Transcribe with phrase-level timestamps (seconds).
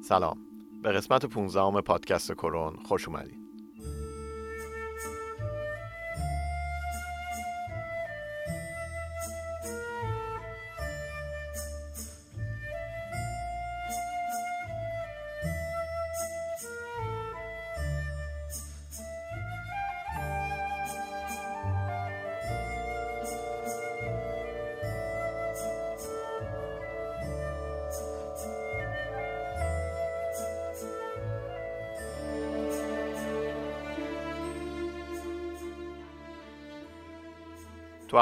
[0.00, 0.38] سلام.
[0.82, 3.39] به قسمت 15 پادکست کرون خوش اومدید.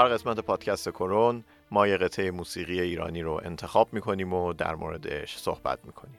[0.08, 5.78] قسمت پادکست کرون ما یه قطعه موسیقی ایرانی رو انتخاب می‌کنیم و در موردش صحبت
[5.84, 6.18] می‌کنیم.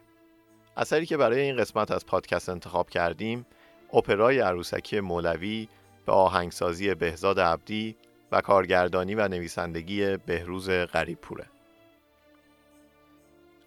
[0.78, 3.46] اثری که برای این قسمت از پادکست انتخاب کردیم
[3.94, 5.68] اپرای عروسکی مولوی
[6.06, 7.96] به آهنگسازی بهزاد عبدی
[8.32, 11.46] و کارگردانی و نویسندگی بهروز غریبپوره.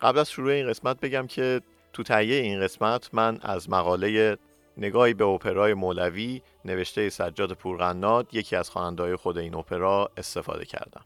[0.01, 1.61] قبل از شروع این قسمت بگم که
[1.93, 4.39] تو تهیه این قسمت من از مقاله
[4.77, 11.05] نگاهی به اپرای مولوی نوشته سجاد پورغناد یکی از خواننده‌های خود این اپرا استفاده کردم.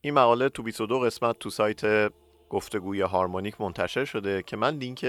[0.00, 2.12] این مقاله تو 22 قسمت تو سایت
[2.48, 5.04] گفتگوی هارمونیک منتشر شده که من لینک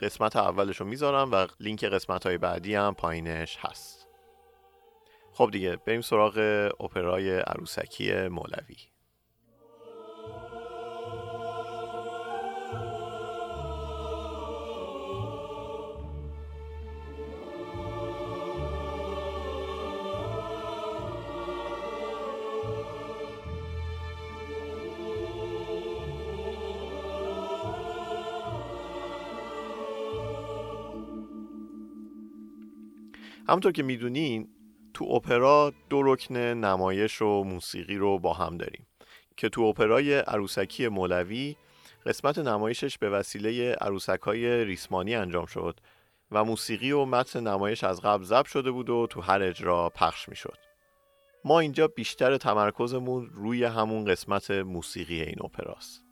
[0.00, 4.08] قسمت اولش رو می‌ذارم و لینک قسمت های بعدی هم پایینش هست.
[5.32, 6.38] خب دیگه بریم سراغ
[6.80, 8.89] اپرای عروسکی مولوی.
[33.50, 34.48] همونطور که می‌دونین
[34.94, 38.86] تو اپرا دو رکن نمایش و موسیقی رو با هم داریم
[39.36, 41.56] که تو اپرای عروسکی مولوی
[42.06, 45.80] قسمت نمایشش به وسیله عروسک های ریسمانی انجام شد
[46.30, 50.28] و موسیقی و متن نمایش از قبل ضبط شده بود و تو هر اجرا پخش
[50.28, 50.58] می شد.
[51.44, 56.04] ما اینجا بیشتر تمرکزمون روی همون قسمت موسیقی این اپراست.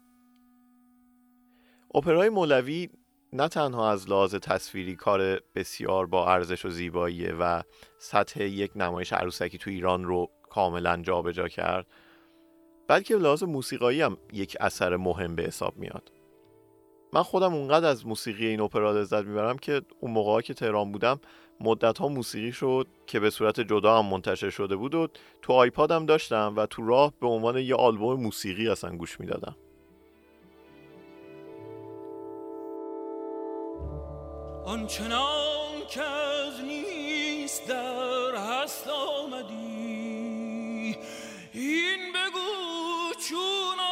[1.94, 2.88] اپرای مولوی
[3.32, 7.62] نه تنها از لحاظ تصویری کار بسیار با ارزش و زیباییه و
[7.98, 11.86] سطح یک نمایش عروسکی تو ایران رو کاملا جابجا کرد
[12.88, 16.12] بلکه لحاظ موسیقایی هم یک اثر مهم به حساب میاد.
[17.12, 21.20] من خودم اونقدر از موسیقی این اپرا لذت می‌برم که اون موقع که تهران بودم
[21.60, 25.08] مدت ها موسیقی شد که به صورت جدا هم منتشر شده بود و
[25.42, 29.56] تو آیپادم داشتم و تو راه به عنوان یه آلبوم موسیقی اصلا گوش می‌دادم.
[34.68, 39.56] آنچنان که از نیست در هست آمدی.
[41.52, 43.87] این بگو چون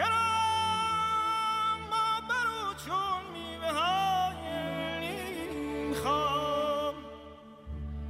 [0.00, 5.08] کرم ما برو چون میوه های
[5.94, 6.94] خام.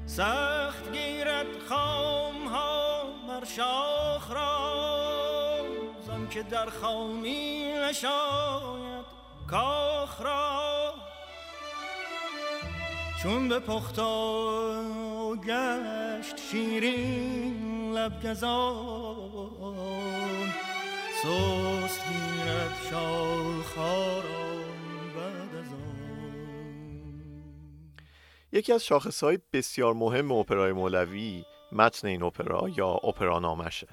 [0.06, 5.60] سخت گیرد خام ها بر شاخ را.
[6.06, 9.06] زن که در خامی نشاید
[9.50, 10.94] کاخ را.
[13.22, 14.80] چون به پختا
[15.36, 19.50] گشت شیرین لب گزان
[21.22, 22.94] سست گیرد
[25.16, 27.22] بعد از آن.
[28.52, 33.88] یکی از شاخصهای بسیار مهم اپرای مولوی متن این اپرا یا اپرانامشه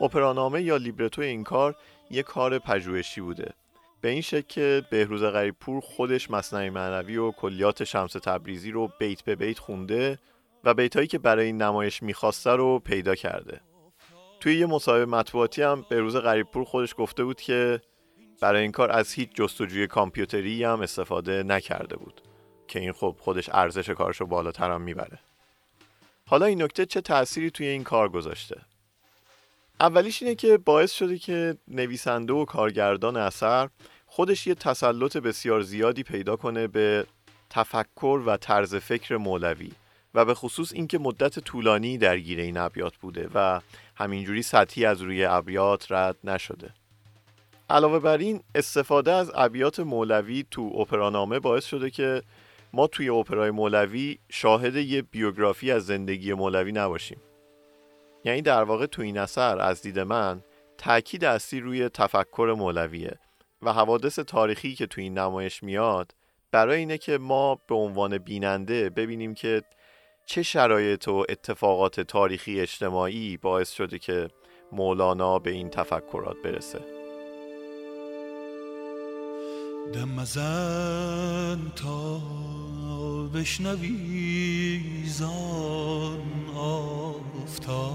[0.00, 1.76] اپرانامه یا لیبرتو این کار
[2.10, 3.52] یک کار پژوهشی بوده.
[4.00, 9.22] به این شکل که بهروز غریبپور خودش مصنوی معنوی و کلیات شمس تبریزی رو بیت
[9.22, 10.18] به بیت خونده
[10.64, 13.60] و بیتایی که برای این نمایش می‌خواسته رو پیدا کرده.
[14.40, 17.80] توی یه مصاحبه مطبوعاتی هم بهروز غریبپور خودش گفته بود که
[18.40, 22.20] برای این کار از هیچ جستجوی کامپیوتری هم استفاده نکرده بود.
[22.68, 25.18] که این خب خودش ارزش کارشو بالاتر هم می‌بره.
[26.26, 28.60] حالا این نکته چه تأثیری توی این کار گذاشته؟
[29.80, 33.68] اولیش اینه که باعث شده که نویسنده و کارگردان اثر
[34.06, 37.06] خودش یه تسلط بسیار زیادی پیدا کنه به
[37.50, 39.72] تفکر و طرز فکر مولوی.
[40.14, 43.60] و به خصوص اینکه مدت طولانی درگیر این ابیات بوده و
[43.94, 46.70] همینجوری سطحی از روی ابیات رد نشده.
[47.70, 52.22] علاوه بر این استفاده از ابیات مولوی تو اپرانامه باعث شده که
[52.72, 57.20] ما توی اپرای مولوی شاهد یه بیوگرافی از زندگی مولوی نباشیم.
[58.24, 60.40] یعنی در واقع تو این اثر از دید من
[60.78, 63.18] تاکید اصلی روی تفکر مولویه
[63.62, 66.14] و حوادث تاریخی که تو این نمایش میاد
[66.50, 69.62] برای اینه که ما به عنوان بیننده ببینیم که
[70.26, 74.28] چه شرایط و اتفاقات تاریخی اجتماعی باعث شده که
[74.72, 76.80] مولانا به این تفکرات برسه؟
[79.94, 82.20] دم مزن تا
[83.34, 87.94] بشنوی زان آفتاب.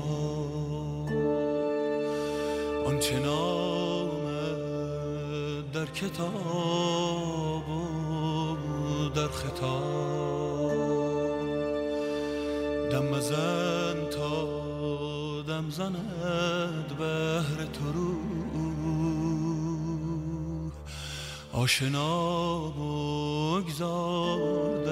[2.86, 4.60] آنچه نامد
[5.72, 10.29] در کتاب و در خطاب.
[12.92, 18.16] دم مزن تا دم زند بهر تو رو.
[21.54, 22.60] آشنا
[23.60, 24.84] بگذار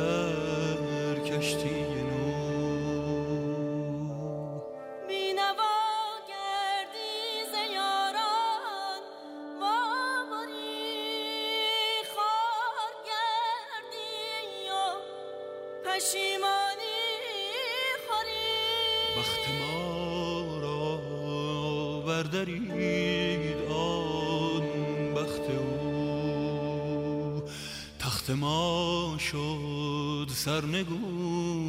[29.32, 31.67] شد سرنگون.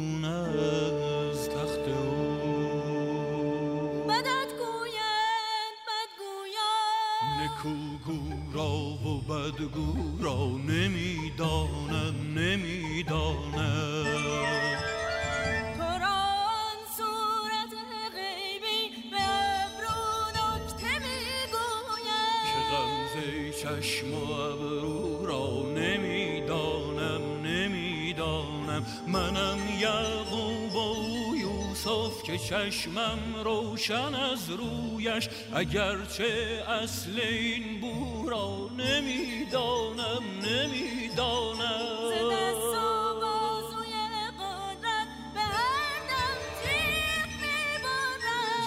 [32.29, 41.79] که چشمم روشن از رویش اگرچه اصل این بو را نمی‌دانم نمی‌دانم.
[42.09, 42.59] می‌برد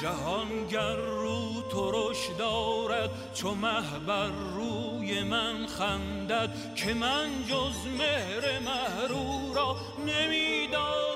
[0.03, 9.55] جهانگر رو ترش دارد چو مه بر روی من خندد که من جز مهر مهرو
[9.55, 9.77] را
[10.07, 11.12] نمی‌دانم.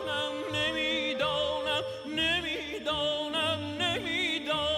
[2.17, 4.77] نمی‌دانم نمی‌دانم.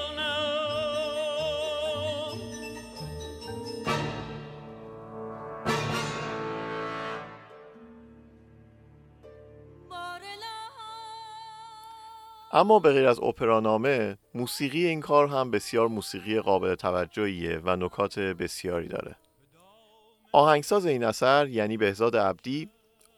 [12.53, 18.19] اما به غیر از اپرانامه موسیقی این کار هم بسیار موسیقی قابل توجهیه و نکات
[18.19, 19.17] بسیاری داره.
[20.33, 22.69] آهنگساز این اثر یعنی بهزاد عبدی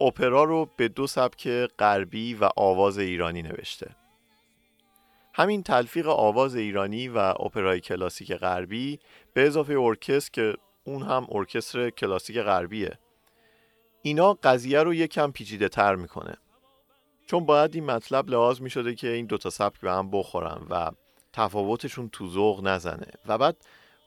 [0.01, 4.00] اپرا رو به دو سبک غربی و آواز ایرانی نوشته.
[5.35, 8.99] همین تلفیق آواز ایرانی و اپرای کلاسیک غربی
[9.35, 12.99] به اضافه ارکستر که اون هم ارکستر کلاسیک غربیه.
[14.03, 16.37] اینا قضیه رو یکم پیچیده تر می‌کنه.
[17.27, 20.91] چون باید این مطلب لحاظ می شده که این دوتا سبک به هم بخورن و
[21.33, 23.07] تفاوتشون تو ذوق نزنه.
[23.27, 23.57] و بعد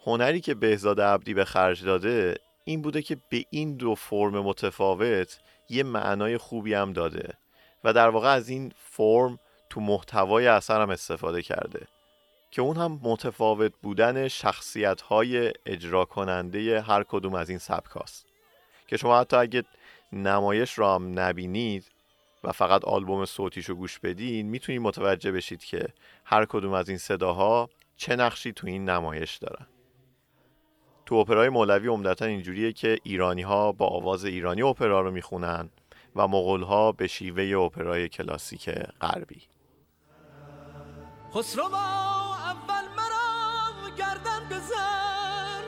[0.05, 5.39] هنری که بهزاد عبدی به خرج داده این بوده که به این دو فرم متفاوت
[5.69, 7.33] یه معنای خوبی هم داده.
[7.83, 9.39] و در واقع از این فرم
[9.73, 11.87] تو محتوای اثر هم استفاده کرده
[12.51, 18.25] که اون هم متفاوت بودن شخصیت های اجرا کننده هر کدوم از این سبک هاست.
[18.87, 19.63] که شما حتی اگه
[20.11, 21.91] نمایش رو هم نبینید
[22.43, 25.87] و فقط آلبوم صوتیشو گوش بدین می‌تونید متوجه بشید که
[26.25, 29.67] هر کدوم از این صداها چه نقشی تو این نمایش دارن
[31.05, 35.69] تو اپرای مولوی عمدتا اینجوریه که ایرانی ها با آواز ایرانی اپرا رو می‌خونن
[36.15, 38.69] و مغول ها به شیوه اپرای کلاسیک
[39.01, 39.52] غربی
[41.35, 45.63] خسرو اول مرا گردن بزن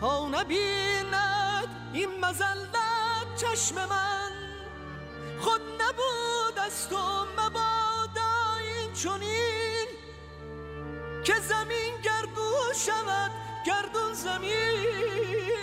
[0.00, 4.30] تا نبیند این مزلت چشم من.
[5.40, 9.86] خود نبود از تو مبادا این چنین.
[11.24, 13.30] که زمین گردو شود
[13.66, 15.58] گردون زمین.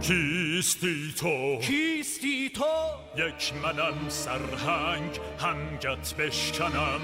[0.00, 2.64] کی کیستی تو؟ کیستی تو؟
[3.16, 7.00] یک منم سرهنگ هنگت بشکنم.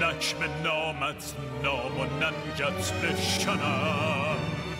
[0.00, 4.36] نک به نامت نام و ننگت بشکنم.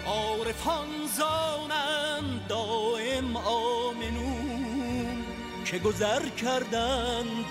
[0.06, 5.24] عارفان زانند دائم آمنون
[5.64, 7.44] که گذر کردند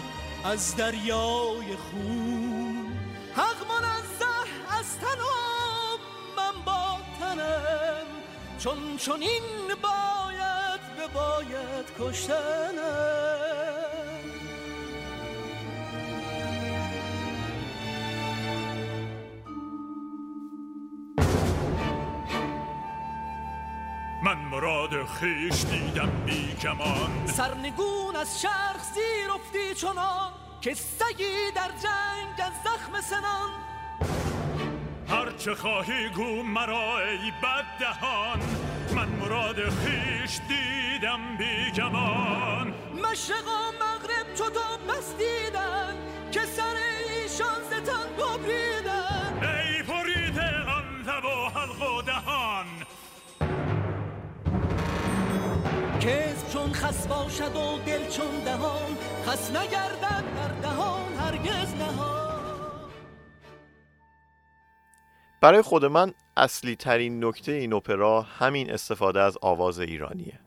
[0.46, 3.00] از دریای خون.
[3.36, 6.00] حق منزه از تنم
[6.38, 8.06] من با تنم.
[8.60, 10.19] چون چون این به
[11.14, 13.10] باید کشتنم
[24.24, 31.68] من مراد خیش دیدم بی گمان سرنگون از شرخ زیر افتی چنان که سگی در
[31.68, 33.50] جنگ از زخم سنان.
[35.10, 38.40] هر چه خواهی گو مرا ای بد دهان
[38.96, 45.94] من مراد خیش دیدم بی گمان مشرق و مغرب چو تو بستیدن
[46.32, 46.76] که سر
[47.10, 52.66] ایشان ز تن ببریدن ای بریده آن لب و حلق و دهان.
[56.00, 62.29] کذب چون خس باشد و دل چون دهان خس نگردد در دهان هرگز نهان.
[65.42, 70.40] برای خود من اصلی ترین نکته این اپرا همین استفاده از آواز ایرانیه.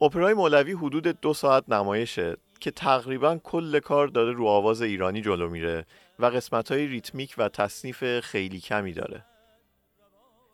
[0.00, 5.48] اپرای مولوی حدود دو ساعت نمایشه که تقریبا کل کار داره رو آواز ایرانی جلو
[5.48, 5.86] میره
[6.18, 9.24] و قسمت های ریتمیک و تصنیف خیلی کمی داره.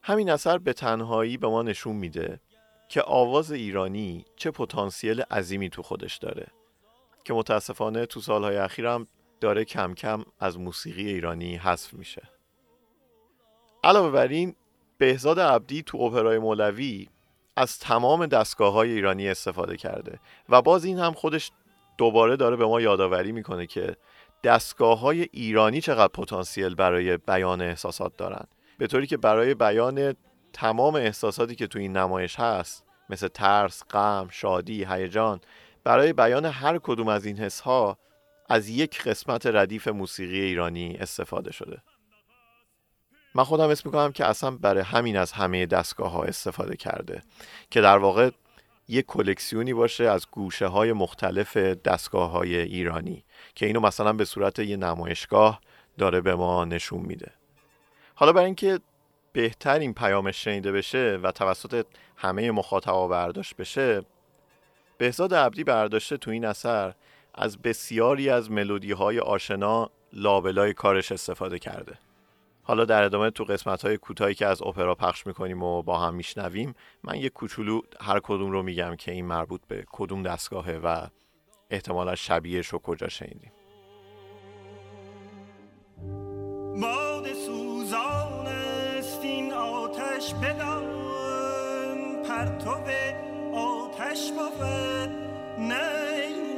[0.02, 2.40] همین اثر به تنهایی به ما نشون میده
[2.88, 6.47] که آواز ایرانی چه پتانسیل عظیمی تو خودش داره
[7.25, 9.06] که متاسفانه تو سالهای اخیرم
[9.40, 12.39] داره کم کم از موسیقی ایرانی حذف میشه.
[13.85, 14.55] علاوه بر این
[14.99, 17.09] بهزاد عبدی تو اپرای مولوی
[17.57, 21.51] از تمام دستگاه های ایرانی استفاده کرده و باز این هم خودش
[21.99, 23.97] دوباره داره به ما یادآوری می‌کنه که
[24.45, 28.45] دستگاه های ایرانی چقدر پتانسیل برای بیان احساسات دارن.
[28.79, 30.15] به طوری که برای بیان
[30.53, 35.41] تمام احساساتی که تو این نمایش هست مثل ترس، غم، شادی، هیجان
[35.85, 37.99] برای بیان هر کدوم از این حس ها
[38.49, 41.83] از یک قسمت ردیف موسیقی ایرانی استفاده شده.
[43.35, 47.23] من خودم اسم می‌کنم که اصلا برای همین از همه دستگاه ها استفاده کرده
[47.71, 48.31] که در واقع
[48.89, 54.59] یک کلکسیونی باشه از گوشه های مختلف دستگاه های ایرانی که اینو مثلا به صورت
[54.59, 55.61] یه نمایشگاه
[55.99, 57.33] داره به ما نشون میده.
[58.15, 58.81] حالا برای اینکه
[59.33, 64.03] بهتر این پیامش شنیده بشه و توسط همه مخاطبا برداشت بشه
[64.99, 66.95] بهزاد عبدی برداشته تو این اثر
[67.35, 71.99] از بسیاری از ملودی های آشنا لابلای کارش استفاده کرده.
[72.71, 76.15] حالا در ادامه تو قسمت های کوتاهی که از اپرا پخش می‌کنیم و با هم
[76.15, 76.75] میشنویم
[77.05, 81.07] من یک کوچولو هر کدوم رو میگم که این مربوط به کدوم دستگاهه و
[81.71, 83.53] احتمالا شبیهش رو کجا شنیدیم.
[86.83, 90.85] باد سوزان است این آتش بدان
[92.29, 92.71] پرتو
[93.55, 95.11] آتش بود.
[95.59, 96.50] نیل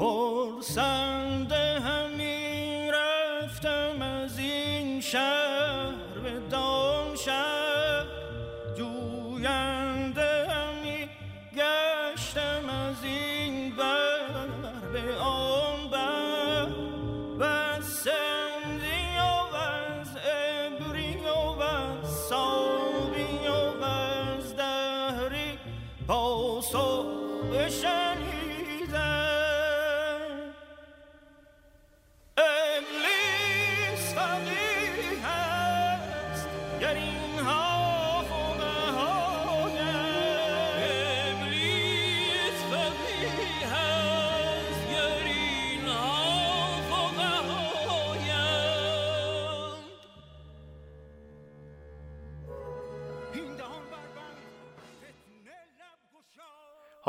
[0.00, 8.06] پرسنده همی رفتم از این شهر به دام شهر.
[8.76, 9.79] جوینده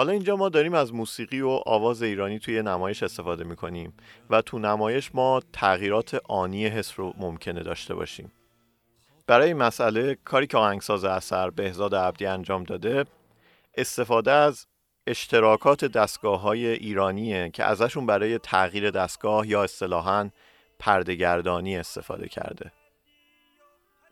[0.02, 3.94] حالا اینجا ما داریم از موسیقی و آواز ایرانی توی نمایش استفاده می‌کنیم
[4.30, 8.32] و تو نمایش ما تغییرات آنی حس رو ممکنه داشته باشیم.
[9.28, 13.06] برای این مسئله کاری که آهنگساز اثر بهزاد عبدی انجام داده
[13.78, 14.66] استفاده از
[15.08, 20.30] اشتراکات دستگاه های ایرانیه که ازشون برای تغییر دستگاه یا اصطلاحاً
[20.80, 22.72] پردهگردانی استفاده کرده.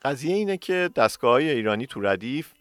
[0.01, 2.53] قضیه اینه که دستگاه های ایرانی تو ردیف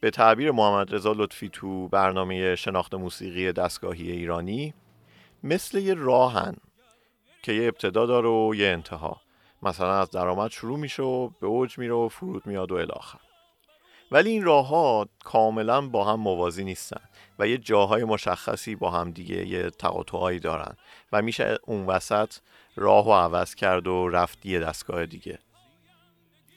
[0.00, 4.74] به تعبیر محمد رضا لطفی تو برنامه شناخت موسیقی دستگاهی ایرانی
[5.44, 6.56] مثل یه راهن
[7.42, 9.20] که یه ابتدا داره و یه انتها.
[9.62, 13.18] مثلا از درآمد شروع میشه و به اوج میره و فرود میاد و الاخر
[14.12, 17.00] ولی این راه ها کاملا با هم موازی نیستن
[17.38, 20.76] و یه جاهای مشخصی با هم دیگه یه تقاطعهایی دارن
[21.12, 22.34] و میشه اون وسط
[22.76, 25.38] راه و عوض کرد و رفت یه دستگاه دیگه.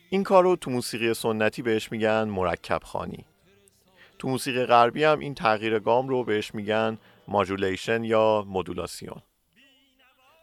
[0.10, 3.26] این کار رو تو موسیقی سنتی بهش میگن مرکب خانی.
[4.24, 9.22] تو موسیقی غربی هم این تغییر گام رو بهش میگن ماژولیشن یا مدولاسیون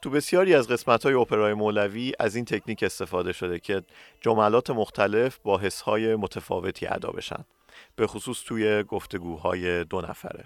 [0.03, 3.83] تو بسیاری از قسمت های اپرای مولوی از این تکنیک استفاده شده که
[4.21, 7.45] جملات مختلف با حسهای متفاوتی ادا بشن
[7.97, 10.45] به خصوص توی گفتگوهای دو نفره.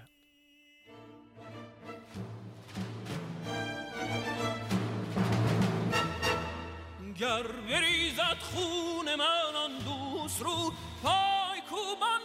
[7.19, 10.71] گر بریزد خون من دوست رو
[11.03, 12.19] پای کوبان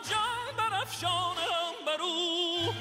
[0.98, 2.74] جان برافشانم بر او.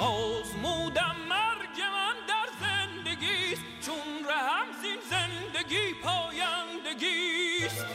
[0.00, 7.86] آزمودم مرگ من در زندگیست چون رهم زین زندگی پایندگیست.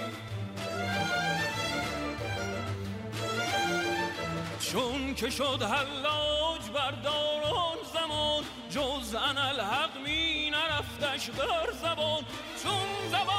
[4.71, 12.25] چون که شد حلاج بردار آن زمان جز الحق می نرفتش در زبان.
[12.63, 13.38] چون زبان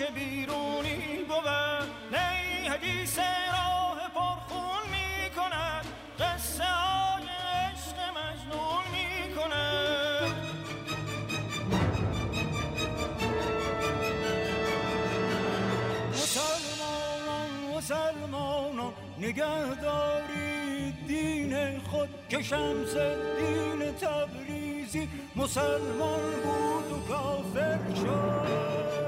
[0.00, 1.48] که بیرونی بود
[2.12, 5.84] نی حدیث راه پرخون می کند
[6.20, 10.34] قصه های عشق مجنون می کند
[16.12, 22.96] مسلمانان مسلمانان نگه دارید دین خود که شمس
[23.38, 28.99] دین تبریزی مسلمان بود و کافر شد.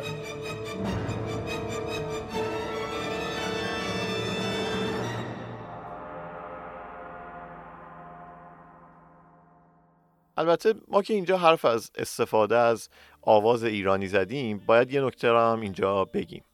[10.36, 12.88] البته ما که اینجا حرف از استفاده از
[13.22, 16.44] آواز ایرانی زدیم باید یه نکته رو هم اینجا بگیم.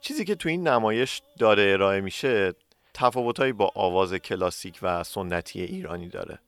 [0.00, 2.52] چیزی که تو این نمایش داره ارائه میشه
[2.94, 6.38] تفاوتهایی با آواز کلاسیک و سنتی ایرانی داره.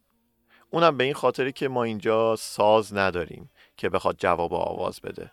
[0.71, 5.31] اونم به این خاطری که ما اینجا ساز نداریم که بخواد جواب آواز بده.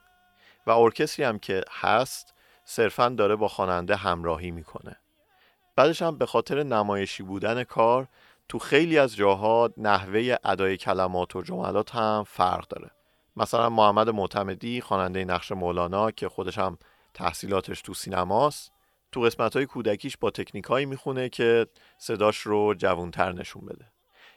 [0.67, 2.33] و ارکستری هم که هست
[2.65, 4.95] صرفا داره با خواننده همراهی می‌کنه.
[5.75, 8.07] بعدش هم به خاطر نمایشی بودن کار
[8.49, 12.91] تو خیلی از جاها نحوه ادای کلمات و جملات هم فرق داره.
[13.37, 16.77] مثلا محمد معتمدی خواننده نقش مولانا که خودش هم
[17.13, 18.71] تحصیلاتش تو سینماست
[19.11, 23.85] تو قسمت های کودکیش با تکنیک هایی می‌خونه که صداش رو جوونتر نشون بده.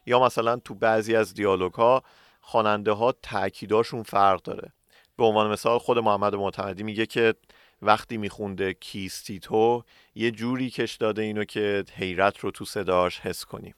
[0.06, 2.02] یا مثلا تو بعضی از دیالوگ ها
[2.40, 4.72] خواننده ها تاکیداشون فرق داره.
[5.16, 7.34] به عنوان مثال خود محمد معتمدی میگه که
[7.82, 13.44] وقتی میخونده کیستی تو یه جوری کش داده اینو که حیرت رو تو صداش حس
[13.44, 13.74] کنیم.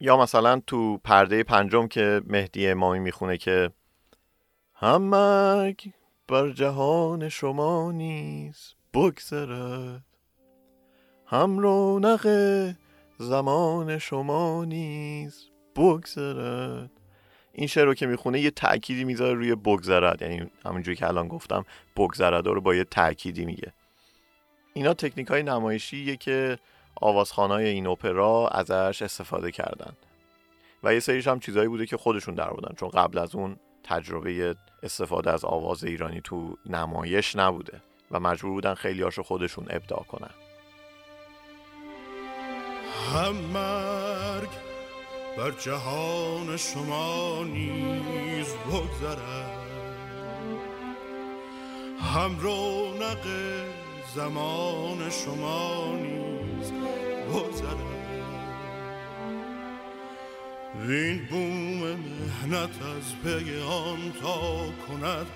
[0.00, 3.70] یا مثلا تو پرده پنجم که مهدی امامی می‌خونه که
[4.74, 5.90] هم مرگ
[6.28, 10.04] بر جهان شما نیز بگذرد.
[11.26, 12.26] هم رونق
[13.18, 15.44] زمان شما نیز
[15.76, 16.90] بگذرد.
[17.52, 20.22] این شعر رو که می‌خونه یه تأکیدی می‌ذاره روی بگذرد.
[20.22, 21.64] یعنی همونجوری که الان گفتم
[21.96, 23.72] بگذرد رو با یه تأکیدی میگه.
[24.72, 26.58] اینا تکنیک های نمایشیه که
[27.00, 29.92] آوازخانای این اپرا ازش استفاده کردن.
[30.82, 34.56] و یه سریش هم چیزایی بوده که خودشون در بودن چون قبل از اون تجربه
[34.82, 40.30] استفاده از آواز ایرانی تو نمایش نبوده و مجبور بودن خیلی هاشو خودشون ابداع کنن.
[43.14, 44.48] هم مرگ
[45.38, 49.58] بر جهان شما نیز بگذرد.
[52.00, 53.26] هم رونق
[54.14, 56.27] زمان شما نیز
[60.88, 65.26] این بوم مهنت از پی آن تا کند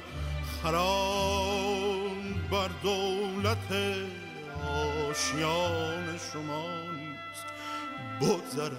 [2.51, 3.69] بر دولت
[5.11, 7.39] آشیان شما نیز
[8.21, 8.73] بگذرد.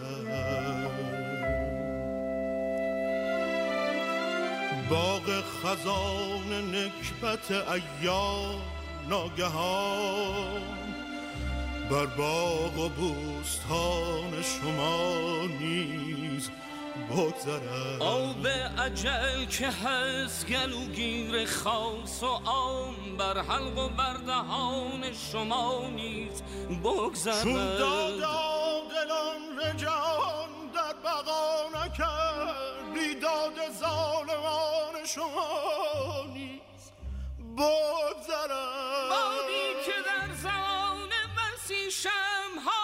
[4.89, 8.61] باغ خزان نکبت ایام
[9.09, 10.61] ناگهان
[11.93, 15.13] بر باغ و بوستان شما
[15.59, 16.49] نیز
[17.09, 18.01] بگذرد.
[18.01, 26.43] آب عجل که هست گلوگیر خاص و آن بر حلق و بر دهان شما نیز
[26.67, 36.91] چون بگذرد دادا دلان رجان در بقا نکرد بیداد ظالمان شما نیز
[37.57, 39.42] بگذرد.
[42.03, 42.83] شمها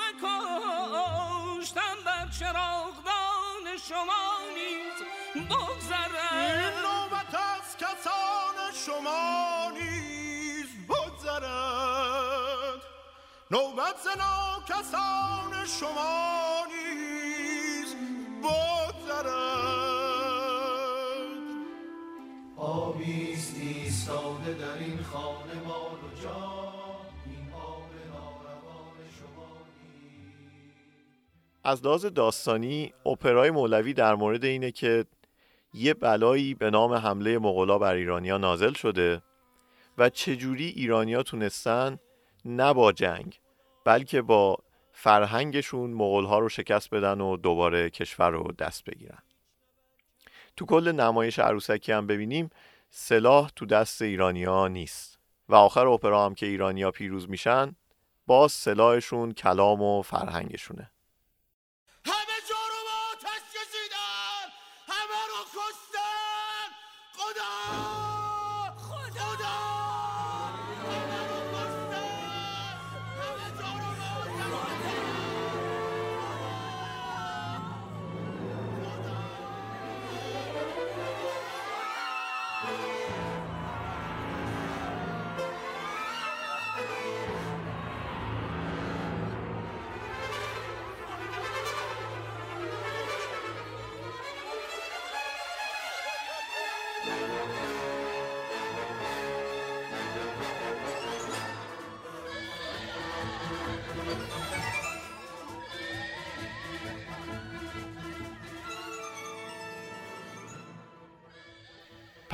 [0.00, 4.98] بکشتم بر چراغدان شما نیز
[5.34, 12.80] این بگذرد نوبت از کسان شما نیز بگذرد.
[13.50, 17.94] نوبت زنا کسان شما نیز
[18.42, 19.34] بگذرد.
[22.56, 26.73] آبیست ایستاده در این خانه مال و جان.
[31.66, 35.04] از لحاظ داستانی اپرای مولوی در مورد اینه که
[35.74, 39.22] یه بلایی به نام حمله مغولا بر ایرانیا نازل شده
[39.98, 41.98] و چجوری ایرانیا تونستن
[42.44, 43.40] نه با جنگ
[43.84, 44.58] بلکه با
[44.92, 49.22] فرهنگشون مغولها رو شکست بدن و دوباره کشور رو دست بگیرن.
[50.56, 52.50] تو کل نمایش عروسکی هم ببینیم
[52.90, 57.76] سلاح تو دست ایرانیا نیست و آخر اپرا هم که ایرانیا پیروز میشن
[58.26, 60.90] باز سلاحشون کلام و فرهنگشونه.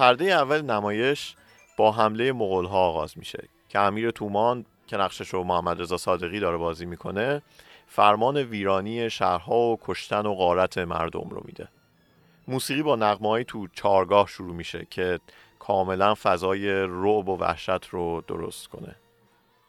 [0.00, 1.34] پرده اول نمایش
[1.76, 6.40] با حمله مغول ها آغاز میشه که امیر تومان که نقشش رو محمد رضا صادقی
[6.40, 7.42] داره بازی می‌کنه
[7.86, 11.68] فرمان ویرانی شهرها و کشتن و غارت مردم رو میده.
[12.48, 15.20] موسیقی با نغمه تو چارگاه شروع میشه که
[15.58, 18.96] کاملا فضای رعب و وحشت رو درست کنه.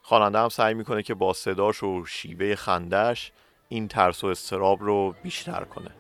[0.01, 3.31] خواننده هم سعی می‌کنه که با صداش و شیوه خندش
[3.69, 5.91] این ترس و استراب رو بیشتر کنه.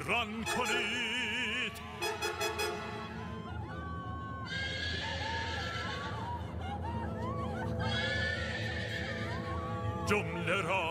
[0.00, 1.72] ویران کنید
[10.06, 10.82] جمله را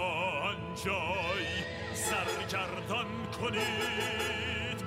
[0.50, 1.48] آنجای
[1.94, 3.08] سرگردان
[3.42, 4.80] کنید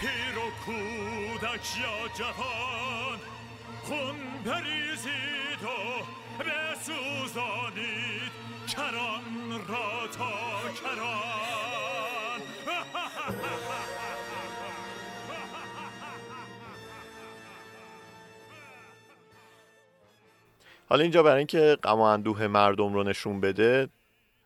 [0.00, 3.18] پیر و کودک یا جوان
[3.82, 5.66] خون بریزید و
[6.44, 8.32] بسوزانید
[8.76, 10.32] کران را تا
[10.82, 11.29] کران
[20.90, 23.88] حالا اینجا برای اینکه غم و مردم رو نشون بده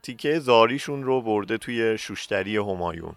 [0.03, 3.15] تیکه زاریشون رو برده توی شوشتری همایون.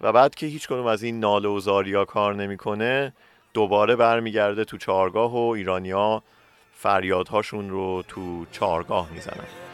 [0.00, 3.12] و بعد که هیچ کدوم از این ناله و زاریا کار نمی‌کنه
[3.54, 6.22] دوباره برمیگرده تو چارگاه و ایرانیا
[6.72, 9.71] فریادهاشون رو تو چارگاه می‌زنن.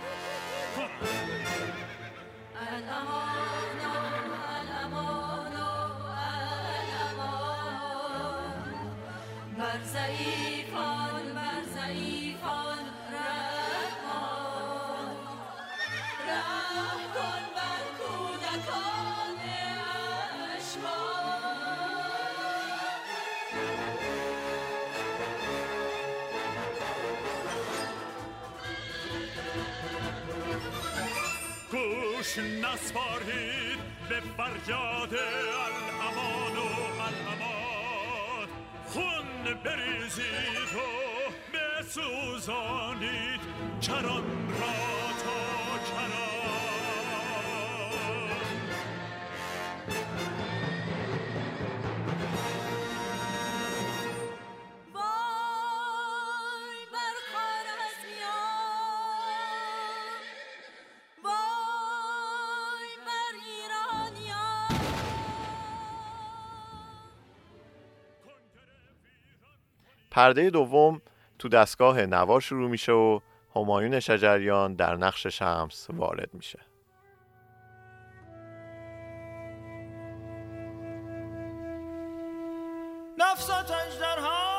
[32.99, 36.67] نسپارید به فریاد الامان و
[37.01, 38.49] الامان.
[38.87, 40.79] خون بریزید و
[41.81, 43.41] بسوزانید
[43.83, 44.25] کران
[44.61, 45.08] را.
[70.19, 71.01] پرده دوم
[71.39, 73.21] تو دستگاه نوا شروع میشه و
[73.57, 76.59] همایون شجریان در نقش شمس وارد میشه.
[83.21, 84.58] اجدر هاست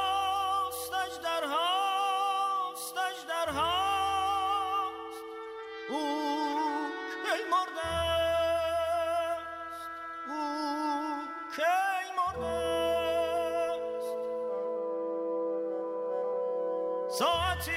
[17.20, 17.72] ساعتی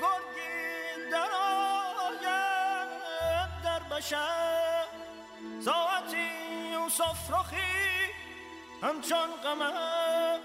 [0.00, 1.30] گرگی در
[2.10, 2.90] آید
[3.64, 4.84] در بشر.
[5.64, 6.26] ساعتی
[6.72, 8.12] یوسف رخی
[8.82, 10.38] همچون قمر.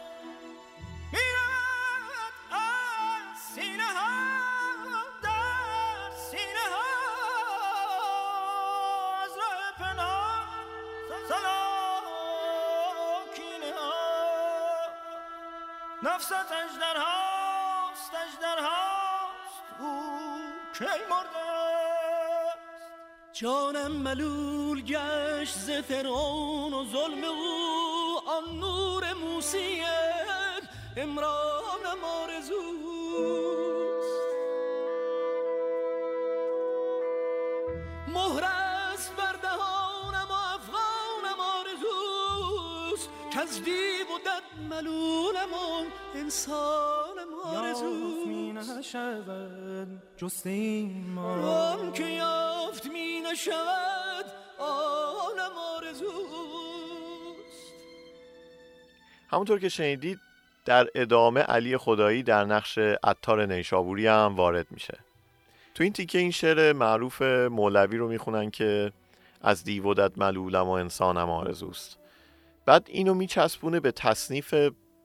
[1.12, 4.12] میرد از سینه ها
[5.24, 6.90] در سینه ها.
[9.24, 10.48] از راه پنهان
[11.30, 12.62] سلاکینه
[13.80, 13.94] ها.
[16.04, 16.98] نفست اجدر
[20.80, 22.58] کی مرده است.
[23.34, 28.20] جانم ملول گشت ز فرعون و ظلم او.
[28.28, 30.64] آن نور موسیت
[30.98, 32.60] امرانم آرزوست.
[38.08, 43.10] مهر است بر دهانم و افغانم آرزوست.
[43.34, 48.28] که از دیو و دد ملولم و انسانم آرزوست.
[48.28, 49.59] می نشود.
[50.20, 51.72] جست این ما.
[51.72, 54.26] آن که یافت می نشود
[54.60, 56.10] آنم آرزوست.
[59.30, 60.20] همونطور که شنیدید
[60.66, 65.00] در ادامه علی خدایی در نقش عطار نیشابوری هم وارد میشه.
[65.76, 68.92] تو این تیکه این شعر معروف مولوی رو می‌خونن که
[69.42, 71.98] از دیودت ملولم و انسانم آرزوست.
[72.66, 74.56] بعد اینو میچسبونه به تصنیف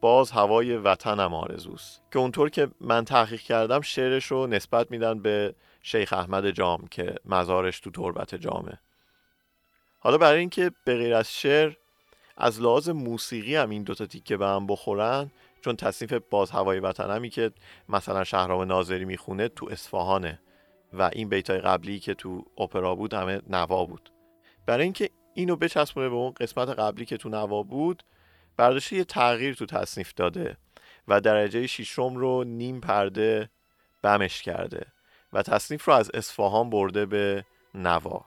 [0.05, 5.55] باز هوای وطنم آرزوست که اونطور که من تحقیق کردم شعرش رو نسبت میدن به
[5.81, 8.79] شیخ احمد جام که مزارش تو تربت جامه.
[9.99, 11.73] حالا برای اینکه به غیر از شعر
[12.37, 17.29] از لحاظ موسیقی هم این دوتا تیکه به هم بخورن چون تصنیف باز هوای وطنمی
[17.29, 17.51] که
[17.89, 20.39] مثلا شهرام ناظری می‌خونه تو اصفهانه
[20.93, 24.11] و این بیتای قبلی که تو اپرا بود همه نوا بود.
[24.65, 28.03] برای اینکه اینو بچسبونه به اون قسمت قبلی که تو نوا بود
[28.57, 30.57] برداشته یه تغییر تو تصنیف داده
[31.07, 33.49] و درجه شیشم رو نیم پرده
[34.01, 34.85] بمش کرده
[35.33, 38.25] و تصنیف رو از اصفهان برده به نوا.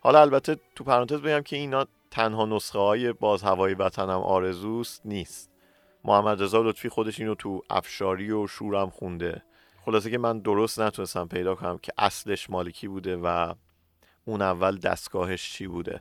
[0.00, 5.50] حالا البته تو پرانتز بگم که اینا تنها نسخه های باز هوای وطنم آرزوست نیست.
[6.04, 9.42] محمد رضا لطفی خودش اینو تو افشاری و شورم خونده.
[9.84, 13.54] خلاصه که من درست نتونستم پیدا کنم که اصلش مالکی بوده و
[14.24, 16.00] اون اول دستگاهش چی بوده.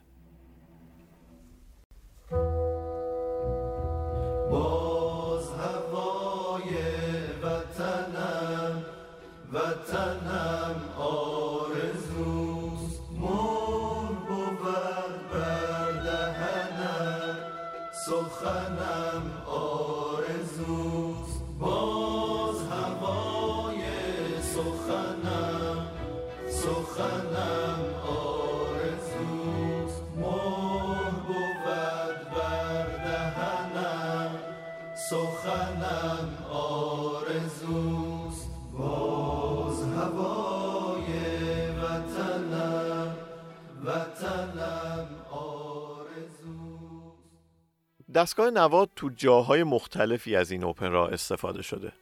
[48.15, 51.93] دستگاه نواد تو جاهای مختلفی از این اپرا استفاده شده.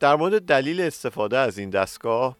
[0.00, 2.36] در مورد دلیل استفاده از این دستگاه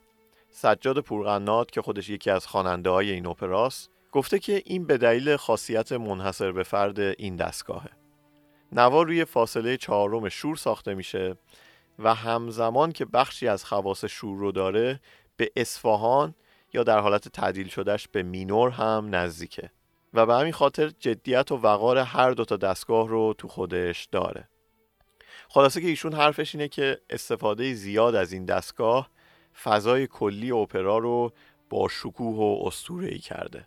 [0.51, 5.37] سجاد پورقنات که خودش یکی از خواننده های این اپراست گفته که این به دلیل
[5.37, 7.91] خاصیت منحصر به فرد این دستگاهه.
[8.73, 11.37] نوا روی فاصله چهارم شور ساخته میشه
[11.99, 15.01] و همزمان که بخشی از خواص شور رو داره
[15.37, 16.35] به اصفهان
[16.75, 19.71] یا در حالت تعدیل شدهش به مینور هم نزدیکه.
[20.15, 24.49] و به همین خاطر جدیت و وقار هر دوتا دستگاه رو تو خودش داره.
[25.49, 29.11] خلاصه که ایشون حرفش اینه که استفاده زیاد از این دستگاه
[29.63, 31.33] فضای کلی اپرا رو
[31.71, 33.67] با شکوه و استورهی کرده.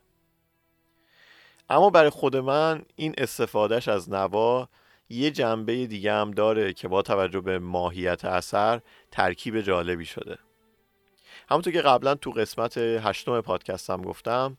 [1.69, 4.69] اما برای خود من این استفادهش از نوا
[5.10, 10.38] یه جنبه دیگه هم داره که با توجه به ماهیت اثر ترکیب جالبی شده.
[11.49, 14.58] همونطور که قبلا تو قسمت هشتم پادکستم گفتم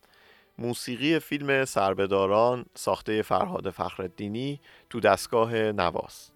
[0.58, 6.32] موسیقی فیلم سربداران ساخته فرهاد فخرالدینی تو دستگاه نواست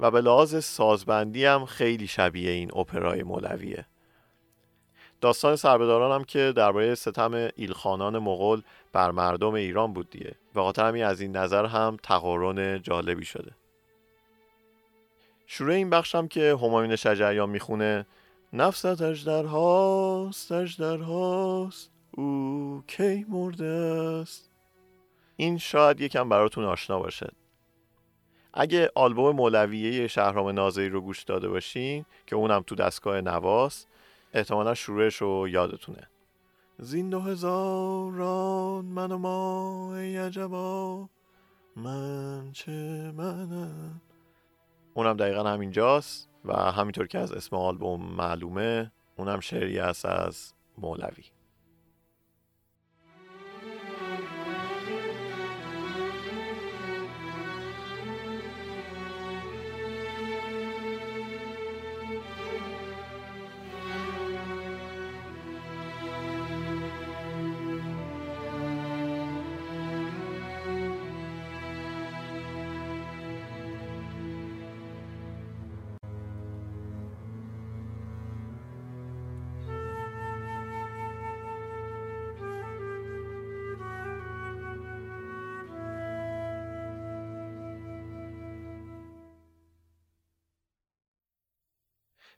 [0.00, 3.86] و به لحاظ سازبندی هم خیلی شبیه این اپرای مولویه.
[5.20, 8.62] داستان سربداران هم که درباره ستم ایلخانان مغول
[8.92, 10.34] بر مردم ایران بود دیگه.
[10.54, 13.52] به خاطر از این نظر هم تقارن جالبی شده.
[15.46, 18.06] شروع این بخشم که همایون شجریان می‌خونه
[18.52, 23.66] نفست اجدر هاست اجدر هاست او کی مرده
[24.22, 24.50] است؟
[25.36, 27.32] این شاید یکم براتون آشنا باشه.
[28.54, 33.88] اگه آلبوم مولویه شهرام ناظری رو گوش داده باشین که اونم تو دستگاه نواست
[34.34, 36.08] احتمالا شروعش رو یادتونه.
[36.78, 41.08] زین دو هزاران من و ما ای عجبا
[41.76, 42.72] من چه
[43.16, 44.00] منم؟
[44.94, 51.24] اونم دقیقا همینجاست و همینطور که از اسم آلبوم معلومه اونم شعری است از مولوی.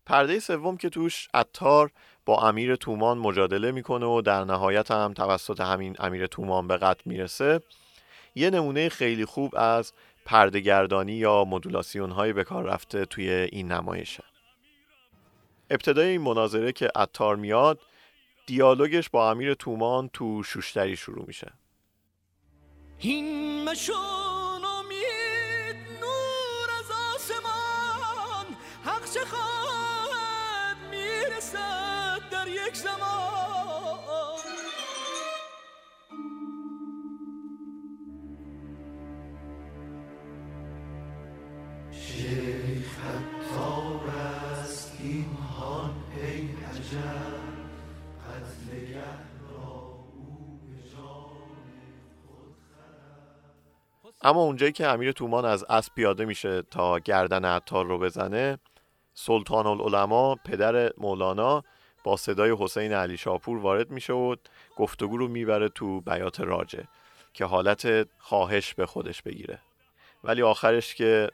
[0.06, 1.90] پرده سوم که توش عطار
[2.24, 7.02] با امیر تومان مجادله می‌کنه و در نهایت هم توسط همین امیر تومان به قتل
[7.04, 7.60] می‌رسه
[8.34, 9.92] یه نمونه خیلی خوب از
[10.24, 14.24] پردهگردانی یا مدولاسیون های به کار رفته توی این نمایشه
[15.70, 17.78] ابتدای این مناظره که عطار میاد
[18.46, 21.52] دیالوگش با امیر تومان تو شوشتری شروع میشه.
[22.98, 23.64] این
[54.22, 58.58] اما اونجایی که امیر تومان از اسب پیاده میشه تا گردن عطار رو بزنه
[59.14, 61.62] سلطان العلماء پدر مولانا
[62.04, 64.36] با صدای حسین علی شاپور وارد میشه و
[64.76, 66.88] گفتگو رو می‌بره تو بیات راجه
[67.34, 69.58] که حالت خواهش به خودش بگیره.
[70.24, 71.30] ولی آخرش که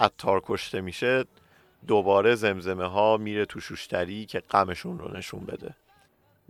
[0.00, 1.24] عطار کشته میشه
[1.86, 5.74] دوباره زمزمه ها میره تو شوشتری که غمشون رو نشون بده.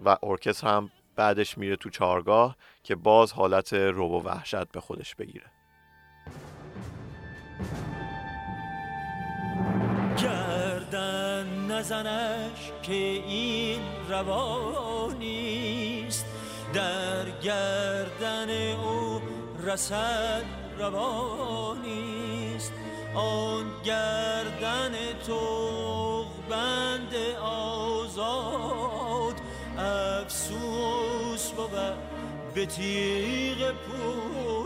[0.05, 5.15] و ارکستر هم بعدش میره تو چارگاه که باز حالت روب و وحشت به خودش
[5.15, 5.47] بگیره.
[10.23, 15.51] گردن نزنش که این روانیست
[16.75, 19.21] در گردن او
[19.65, 20.45] رسد
[20.79, 22.73] روانیست
[23.15, 24.93] آن گردن
[25.27, 29.35] تو بند آزاد
[29.79, 31.99] افسوس بود
[32.55, 34.60] به تیغ پولاد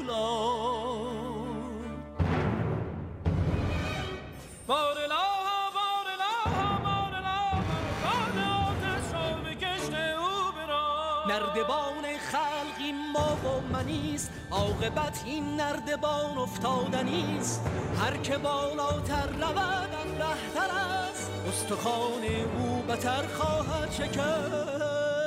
[11.28, 14.32] نردبان خلقی ما و منیست.
[14.50, 20.70] عاقبت این نردبان افتادنیست هر که بالاتر رود بهتر
[21.10, 21.30] است.
[21.48, 22.24] استخوان
[22.58, 25.24] او بتر خواهد شکست.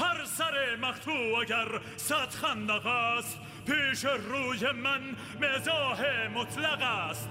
[0.00, 3.38] هر سر مقطوع اگر صد خندق است.
[3.66, 7.28] پیش روی من مزاح مطلق است.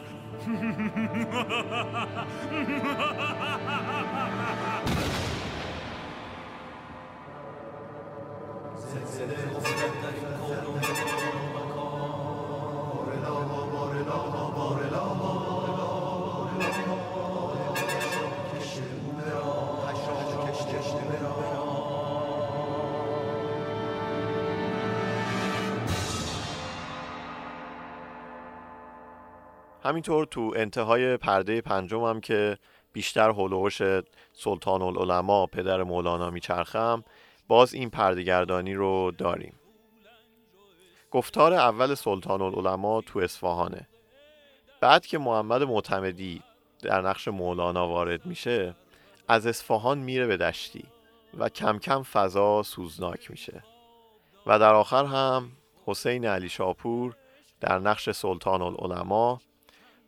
[8.91, 10.71] زلزله افتد در این کون و بارلا
[29.92, 32.58] همینطور تو انتهای پرده پنجم هم که
[32.94, 33.82] بیشتر هلوش
[34.34, 37.04] سلطان العلماء پدر مولانا میچرخم
[37.48, 39.54] باز این پردهگردانی رو داریم.
[41.12, 43.88] گفتار اول سلطان العلماء تو اصفهانه.
[44.82, 46.42] بعد که محمد معتمدی
[46.82, 48.76] در نقش مولانا وارد میشه
[49.28, 50.86] از اصفهان میره به دشتی
[51.38, 53.64] و کم کم فضا سوزناک میشه.
[54.46, 55.52] و در آخر هم
[55.86, 57.16] حسین علی شاپور
[57.62, 59.38] در نقش سلطان العلماء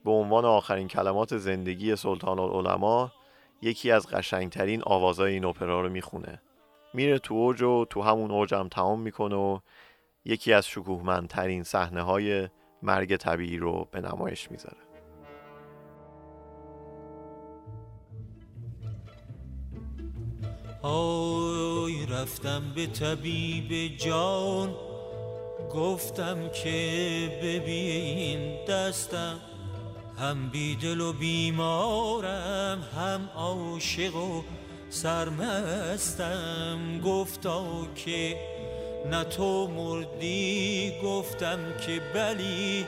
[0.05, 3.07] به عنوان آخرین کلمات زندگی سلطان العلماء
[3.61, 6.41] یکی از قشنگترین آوازهای این اپرا رو می‌خونه.
[6.93, 9.59] میره تو اوج و تو همون اوجم هم تمام می‌کنه و
[10.25, 12.49] یکی از شکوهمندترین صحنه های
[12.83, 14.77] مرگ طبیعی رو به نمایش می‌ذاره.
[20.81, 24.75] آی رفتم به طبیب جان
[25.73, 29.52] گفتم که ببین دستم.
[30.19, 34.41] هم بیدل و بیمارم هم عاشق و
[34.89, 37.01] سرمستم.
[37.05, 38.37] گفتا که
[39.11, 42.85] نه تو مردی گفتم که بلی.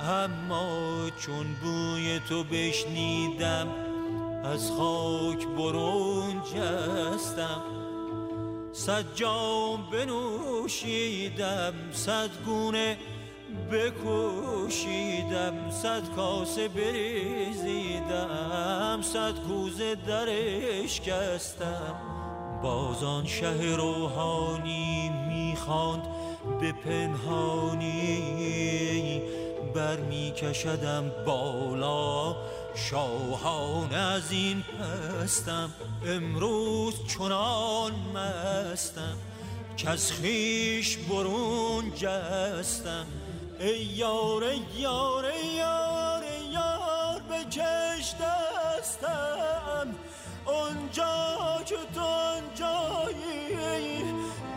[0.00, 3.68] اما چون بوی تو بشنیدم
[4.44, 7.62] از خاک برون جستم.
[8.72, 12.96] صد جام بنوشیدم صد گونه
[13.72, 18.28] بکوشیدم صد کاسه بریزیدم
[19.02, 21.94] صد کوزه درش کستم.
[22.62, 26.02] بازان شه روحانی می‌خواند
[26.60, 28.18] به پنهانی
[29.74, 32.36] بر میکشدم بالا
[32.74, 35.70] شاهان از این پستم.
[36.06, 39.16] امروز چنان مستم
[39.76, 43.06] که از خیش برون جستم.
[43.60, 49.94] ای یار ای یار ای یار ای یار بکش دستم.
[50.46, 53.54] اونجا که تو آنجایی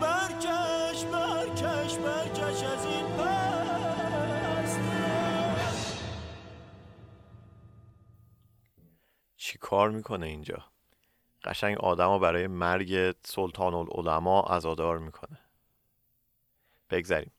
[0.00, 4.82] برکش برکش برکش از این پستم
[9.36, 10.64] چی کار می‌کنه اینجا؟
[11.44, 15.38] قشنگ آدم برای مرگ سلطان العلماء عزادار می‌کنه.
[16.90, 17.32] بگذریم.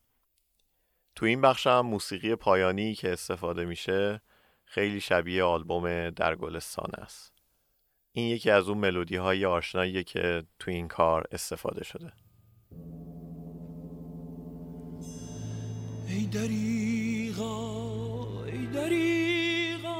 [1.15, 4.21] تو این بخش هم موسیقی پایانی که استفاده میشه
[4.65, 7.33] خیلی شبیه آلبوم در گلستان است.
[8.11, 12.13] این یکی از اون ملودی های آشناییه که تو این کار استفاده شده.
[16.07, 17.73] ای دریغا
[18.45, 19.93] ای دریغا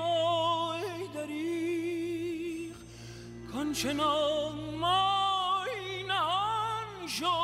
[0.73, 2.75] ای دریغ
[3.51, 7.42] کانچنان مای نهان شد.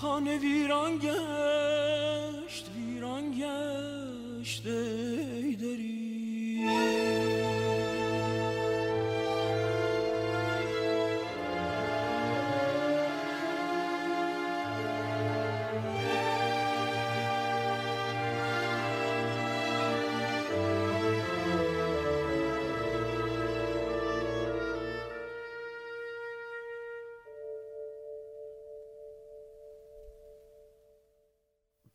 [0.00, 4.62] خانه ویران گشت ویران گشت.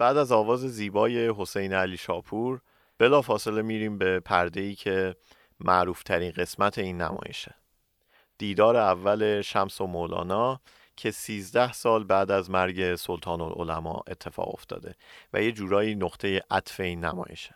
[0.03, 2.61] بعد از آواز زیبای حسین علی شاپور
[2.97, 5.15] بلا فاصله میریم به پرده ای که
[5.59, 7.55] معروف ترین قسمت این نمایشه.
[8.37, 10.61] دیدار اول شمس و مولانا
[10.95, 14.95] که 13 سال بعد از مرگ سلطان العلماء اتفاق افتاده
[15.33, 17.55] و یه جورایی نقطه عطف این نمایشه.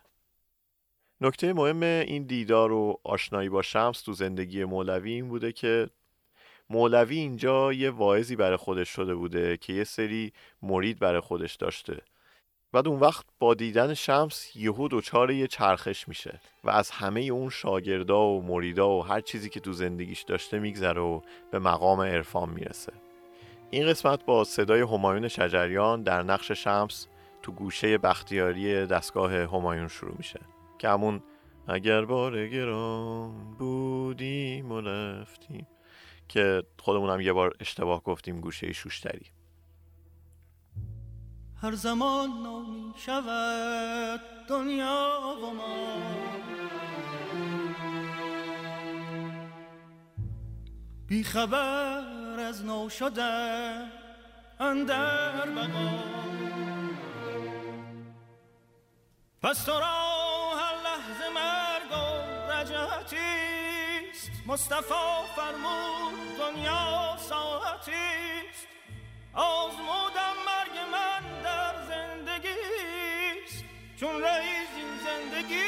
[1.22, 5.90] نکته مهم این دیدار و آشنایی با شمس تو زندگی مولوی این بوده که
[6.70, 12.02] مولوی اینجا یه واعظی برای خودش شده بوده که یه سری مرید برای خودش داشته.
[12.72, 17.50] بعد اون وقت با دیدن شمس یهو دچار یه چرخش میشه و از همه اون
[17.50, 22.50] شاگردا و مریدا و هر چیزی که تو زندگیش داشته میگذره و به مقام عرفان
[22.50, 22.94] می‌رسه.
[23.70, 27.08] این قسمت با صدای همایون شجریان در نقش شمس
[27.42, 30.40] تو گوشه بختیاری دستگاه همایون شروع میشه
[30.80, 31.24] که همون
[31.68, 35.68] اگر بار گران بودیم و رفتیم
[36.28, 39.26] که خودمون هم یه بار اشتباه گفتیم گوشه شوشتری.
[41.64, 45.88] هر زمان نو می شود دنیا و ما.
[51.08, 53.86] بی خبر از نو شده
[54.60, 55.90] اندر بقا.
[59.42, 68.68] پس تو را هر لحظه مرگ و رجعتیست مصطفی فرمود دنیا ساعتیست
[69.34, 71.07] آزمودم مرگ من
[74.00, 75.64] چون رئیس این زندگی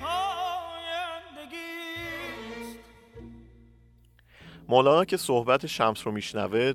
[0.00, 1.48] پایندگیست
[4.68, 6.72] مولانا که صحبت شمس رو میشنوه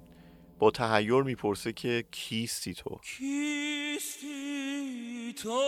[0.60, 4.30] با تهیر می‌پرسه که کیستی تو؟ کیستی
[5.34, 5.60] تو؟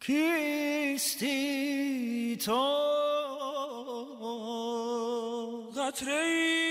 [0.00, 1.36] کیستی
[2.36, 2.88] تو؟
[5.76, 6.68] قطره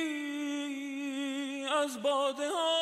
[1.84, 2.77] از باده آسمان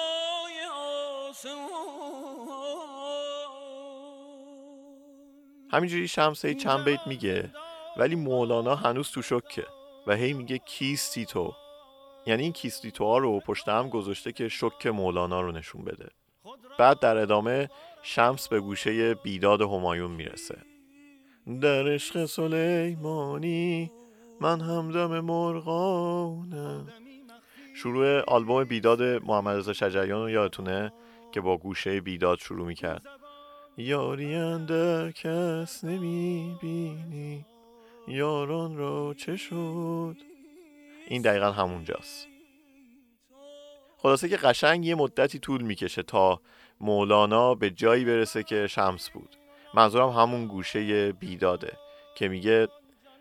[5.72, 7.50] همینجوری شمس هی چند بیت میگه
[7.98, 9.66] ولی مولانا هنوز تو شکه
[10.08, 11.54] و هی میگه کیستی تو.
[12.26, 16.10] یعنی این کیستی تو ها رو پشت هم گذاشته که شک مولانا رو نشون بده.
[16.80, 17.70] بعد در ادامه
[18.02, 20.58] شمس به گوشه بیداد همایون می‌رسه.
[21.62, 23.92] در عشق سلیمانی
[24.42, 26.88] من همدم مرغانم.
[27.76, 30.94] شروع آلبوم بیداد محمد رضا شجریان رو یادتونه؟
[31.36, 33.02] که با گوشه بیداد شروع می‌کرد.
[33.78, 37.46] یاری اندر کس نمی‌بینی
[38.08, 40.16] یاران را چه شد؟
[41.08, 42.28] این دقیقا همونجاست.
[43.98, 46.42] خلاصه که قشنگ یه مدتی طول می‌کشه تا
[46.82, 49.36] مولانا به جایی برسه که شمس بود.
[49.74, 51.78] منظورم همون گوشه بیداده
[52.16, 52.68] که میگه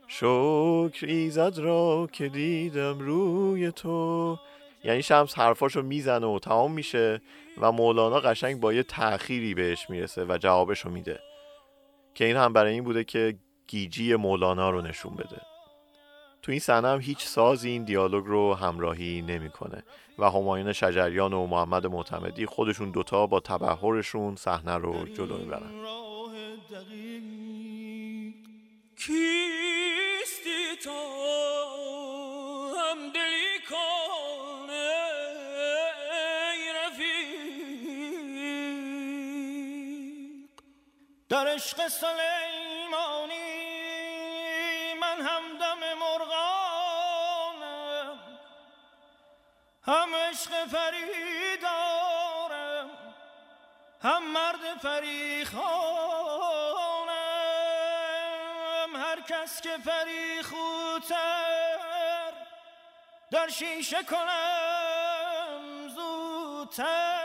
[0.09, 4.39] شکر ایزد را که دیدم روی تو
[4.85, 7.21] یعنی شمس حرفاشو می‌زنه و تمام میشه
[7.61, 11.21] و مولانا قشنگ با یه تأخیری بهش می‌رسه و جوابشو میده.
[12.15, 15.41] که این هم برای این بوده که گیجی مولانا رو نشون بده.
[16.43, 19.83] تو این صحنه هم هیچ سازی این دیالوگ رو همراهی نمی‌کنه
[20.19, 25.71] و همایون شجریان و محمد معتمدی خودشون دوتا با تبهرشون صحنه رو جلو می‌برن.
[28.97, 30.91] کیستی تو
[32.77, 34.64] هم دلی کن.
[41.35, 43.35] در عشق سلیمانی
[45.01, 47.39] من همدم مرغانم
[49.83, 51.71] هم عشق فریدارم
[54.03, 55.47] هم مرد فریخانم
[58.97, 61.15] هر کس که فریخوتر
[63.31, 67.24] در شیشه کنم زودتر.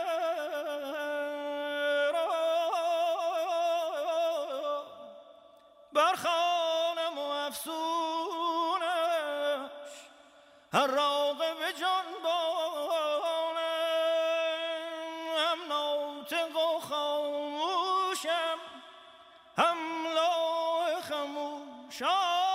[6.10, 7.70] برخانم و افسونش
[10.74, 13.57] هر راقب جانبانم
[15.38, 18.57] هم ناطق و خاموشم
[19.57, 19.78] هم
[20.16, 22.49] لاه خموشانم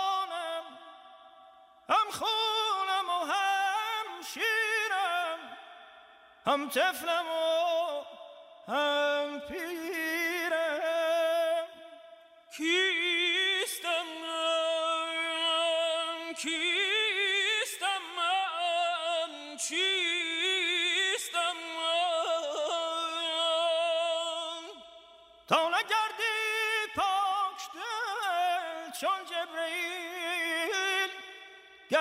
[1.88, 5.38] هم خونم و هم شیرم
[6.46, 8.04] هم طفلم و
[8.72, 9.83] هم پیرم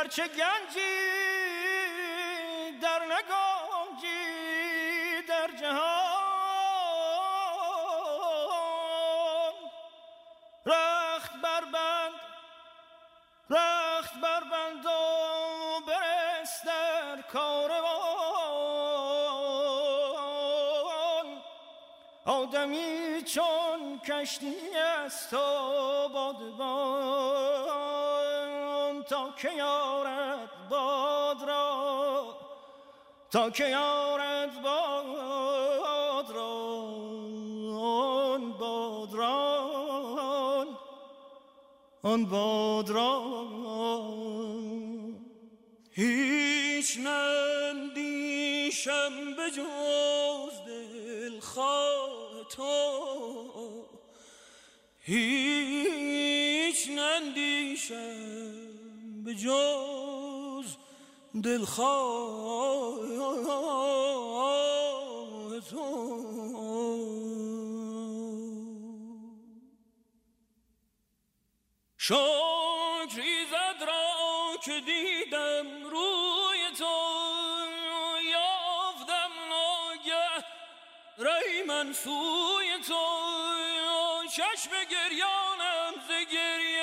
[0.04, 0.82] گرچه گنجی
[2.82, 4.18] در نگنجی
[5.28, 5.94] در جهان.
[10.66, 12.14] رخت بربند
[13.50, 14.90] رخت بربند و
[15.88, 17.94] برس در کاروان.
[22.26, 25.38] آدمی چون کشتی است و
[26.10, 27.83] بادبان
[29.32, 32.36] که یارد باد را
[33.32, 36.74] تا که یارد باد را
[38.34, 39.64] آن باد را
[42.04, 43.43] آن باد را.
[59.44, 60.78] جز
[61.44, 62.64] دلخواه
[71.98, 76.96] شکر ایزد را که دیدم روی تو.
[78.32, 80.46] یافتم ناگه
[81.18, 83.04] رای من سوی تو.
[84.36, 86.83] چشم گریانم ز گریه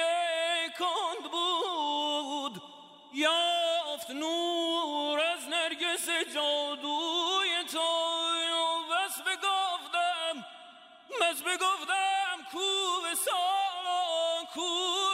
[11.40, 12.68] بس بگفتم کو
[13.04, 14.68] وسال کو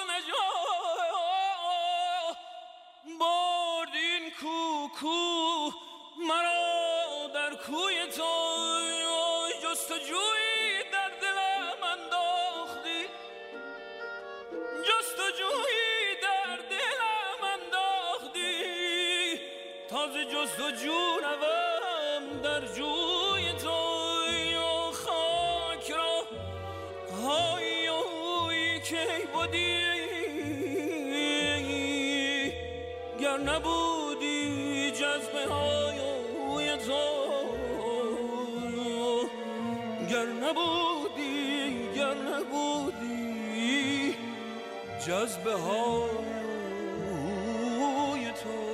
[0.09, 0.37] نجات
[3.21, 5.71] برد این کو کو
[6.17, 8.33] مرا در کوی تو
[9.63, 13.03] جستجوی در دلم انداختی.
[14.89, 15.85] جستجوی
[16.23, 18.55] در دلم انداختی.
[19.91, 23.26] تازه جستجو روم در جوی
[28.89, 28.97] کی
[29.33, 29.77] بودی؟
[33.21, 37.05] گر نبودی جذبه های تو.
[40.11, 44.15] گر نبودی گر نبودی
[45.07, 46.07] جذبه های
[48.43, 48.67] تو.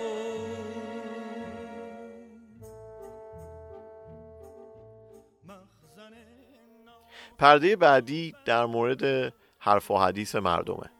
[7.39, 9.33] پرده بعدی در مورد
[9.65, 10.91] حرف و حدیث مردمه.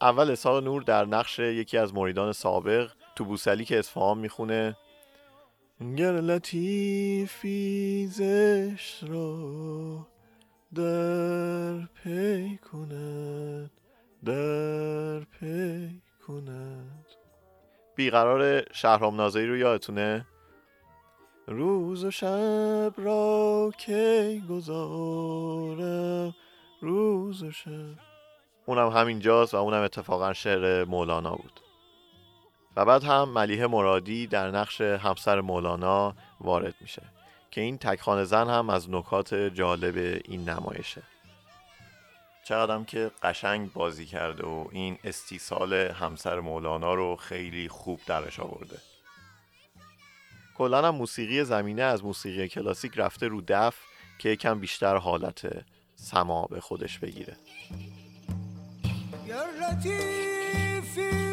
[0.00, 4.76] اول اسحاق نور در نقش یکی از مریدان سابق تو بوسلی که اصفهان می‌خونه
[5.96, 10.06] گر لطیفی زشت را
[10.74, 13.70] در پی کند
[14.24, 17.06] در پی کند.
[17.96, 20.26] بیقرار شهرام ناظری رو یادتونه؟
[21.46, 26.34] روز و شب را کی گذارم
[26.80, 27.70] روز و شب.
[28.66, 31.60] اونم همینجاست و اونم اتفاقا شعر مولانا بود.
[32.76, 37.02] و بعد هم ملیه مرادی در نقش همسر مولانا وارد میشه
[37.50, 41.02] که این تکخانه زن هم از نکات جالب این نمایشه.
[42.44, 48.78] چقدرم که قشنگ بازی کرده و این استیصال همسر مولانا رو خیلی خوب درش آورده.
[50.56, 53.76] کلا هم موسیقی زمینه از موسیقی کلاسیک رفته رو دف
[54.18, 55.64] که یکم بیشتر حالت
[56.00, 57.36] سما به خودش بگیره.
[59.28, 61.30] گر لطیفی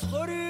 [0.00, 0.49] تسخری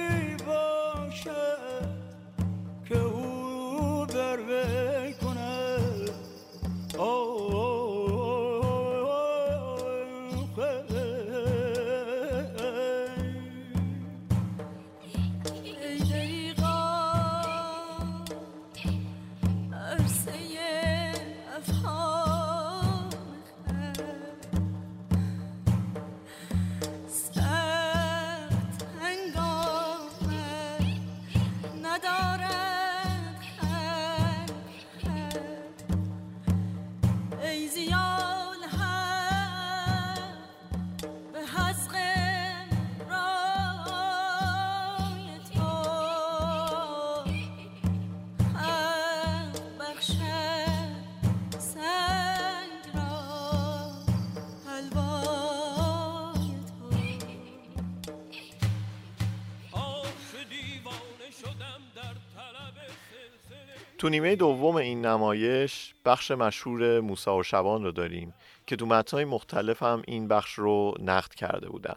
[64.01, 68.33] تو نیمه دوم این نمایش بخش مشهور موسا و شبان رو داریم
[68.67, 71.95] که تو متنهای مختلف هم این بخش رو نقد کرده بودن.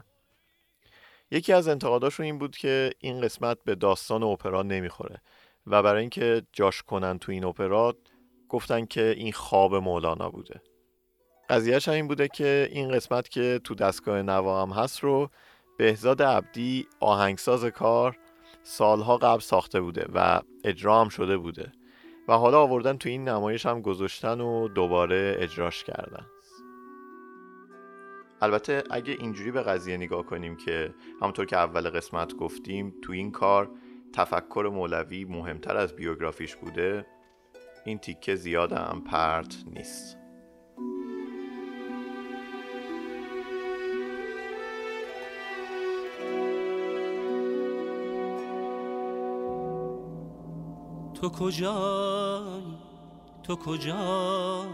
[1.31, 5.23] یکی از انتقاداشون این بود که این قسمت به داستان اپرا نمی‌خوره
[5.67, 7.95] و برای اینکه جاش کنن تو این اپرا
[8.49, 10.63] گفتن که این خواب مولانا بوده.
[11.51, 15.31] قضیهش این بوده که این قسمت که تو دستگاه نوا هم هست رو
[15.79, 18.19] بهزاد عبدی آهنگساز کار
[18.63, 21.73] سالها قبل ساخته بوده و اجرا هم شده بوده.
[22.29, 26.27] و حالا آوردن تو این نمایش هم گذاشتن و دوباره اجراش کردن.
[28.41, 33.31] البته اگه اینجوری به قضیه نگاه کنیم که همونطور که اول قسمت گفتیم تو این
[33.31, 33.71] کار
[34.13, 37.07] تفکر مولوی مهمتر از بیوگرافیش بوده
[37.85, 40.24] این تیکه زیاد هم پرت نیست.
[51.25, 52.63] تو کجای
[53.43, 54.69] تو کجای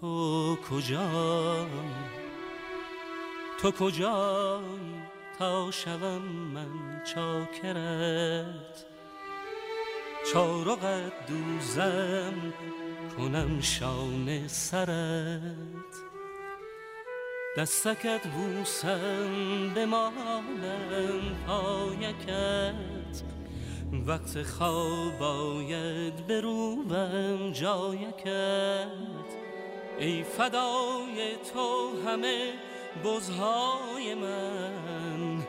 [0.00, 1.66] تو کجای
[3.60, 4.64] تو کجای
[5.38, 6.22] تا شوم
[6.54, 8.84] من چاکرت.
[10.32, 12.52] چارقت دوزم
[13.16, 15.92] کنم شانه سرت.
[17.56, 20.44] دستکت بوسم بمالم
[21.46, 23.01] پایکت.
[23.92, 28.86] وقت خواب آید بروبم جایکت
[29.98, 32.52] ای فدای تو همه
[33.04, 35.42] بزهای من.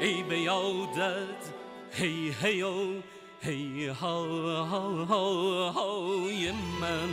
[0.00, 1.52] ای به یادت
[1.92, 3.02] هی هی و
[3.40, 4.24] هی ها
[4.64, 7.08] ها ها های من.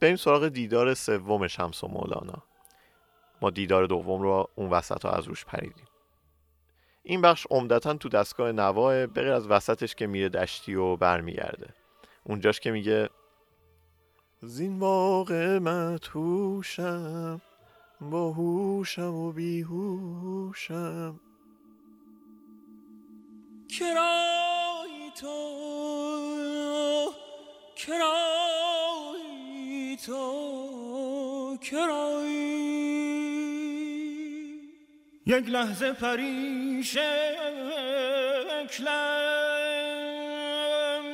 [0.00, 2.42] بریم سراغ دیدار سوم شمس و مولانا.
[3.42, 5.86] ما دیدار دوم رو اون وسط ها از روش پریدیم.
[7.02, 11.74] این بخش عمدتا تو دستگاه نواه بغیر از وسطش که میره دشتی و برمیگرده.
[12.24, 13.10] اونجاش که میگه
[14.42, 17.40] زین واقع متوشم
[18.00, 21.20] با هوشم و بیهوشم.
[23.68, 25.36] کرای تو
[27.76, 28.45] کرای
[30.06, 32.32] تو کرای
[35.26, 37.06] یک لحظه پریشکلم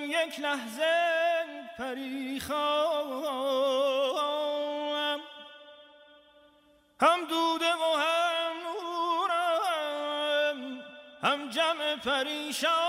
[0.09, 0.93] یک لحظه
[1.79, 3.23] پریخام
[7.01, 10.59] هم دوده و هم نورم
[11.23, 12.83] هم جمع پریشانم.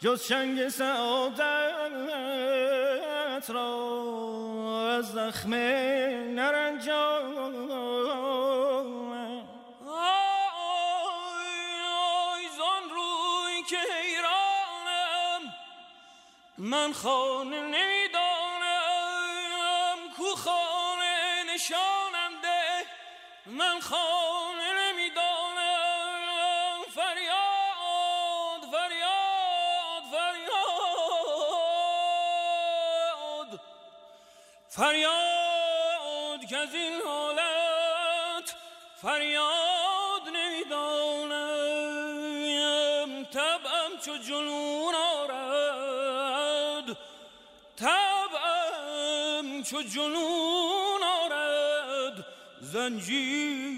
[0.00, 1.67] جز شنگ سعادت
[3.50, 5.54] را از زخم
[6.34, 7.48] نرنجام
[12.28, 15.54] آی زان روی که حیرانم.
[16.58, 18.78] من خانه نمی‌دانم
[20.16, 22.86] کو خانه نشانم ده
[23.46, 24.47] من خانه
[34.78, 38.54] فریاد که از این حالت
[39.02, 41.38] فریاد نمی‌دانم.
[43.24, 46.96] طبعم چو جنون آرد.
[47.76, 52.24] طبعم چو جنون آرد.
[52.60, 53.77] زنجیر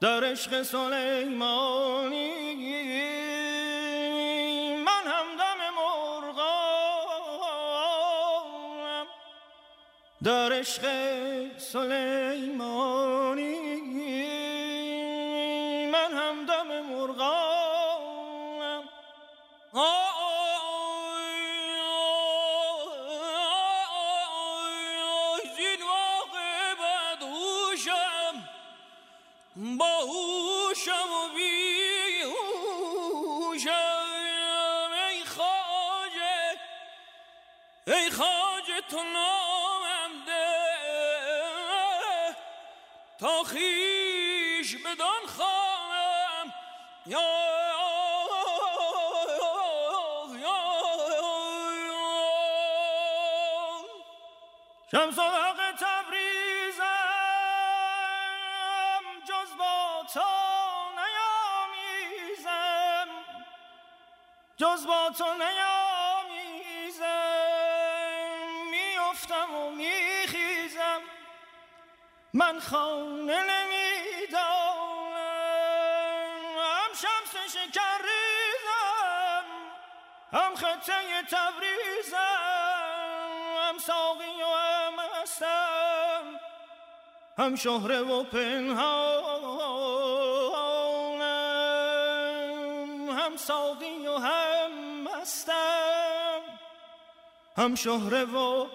[0.00, 2.28] در عشق سلیمانی
[4.84, 6.66] من همدم مرغانم.
[10.22, 10.82] در عشق
[11.58, 12.77] سلیمانی
[72.58, 74.38] من خانه نمی‌دانم.
[76.58, 79.46] هم شمس شکر ریزم
[80.32, 82.16] هم خطه تبریزم
[83.58, 84.92] هم ساقی و هم
[85.22, 86.40] هستم
[87.38, 89.58] هم شهره و پنهانم
[93.10, 96.42] هم ساقی و هم هستم
[97.56, 98.66] هم شهره و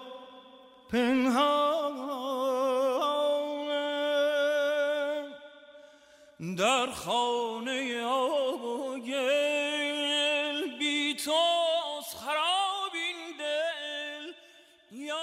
[0.92, 1.73] پنهانم
[6.58, 11.32] در خانه آب و گل بی تو
[11.98, 14.32] از خراب این دل.
[15.06, 15.14] یا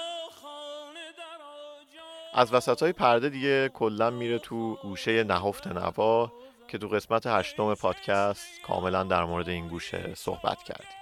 [0.42, 6.32] خانه در آجا از وسط های پرده دیگه کلا میره تو گوشه نهفت نوا
[6.68, 11.01] که تو قسمت هشتم پادکست کاملا در مورد این گوشه صحبت کردیم.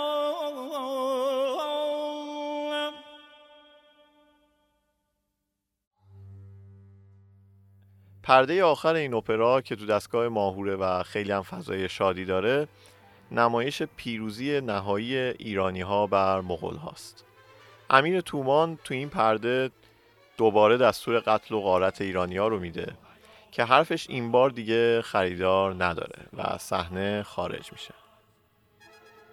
[8.31, 12.67] پرده آخر این اپرا که تو دستگاه ماهوره و خیلی هم فضای شادی داره
[13.31, 17.25] نمایش پیروزی نهایی ایرانی ها بر مغول هاست.
[17.89, 19.71] امیر تومان تو این پرده
[20.37, 22.93] دوباره دستور قتل و غارت ایرانی ها رو میده
[23.51, 27.93] که حرفش این بار دیگه خریدار نداره و صحنه خارج میشه.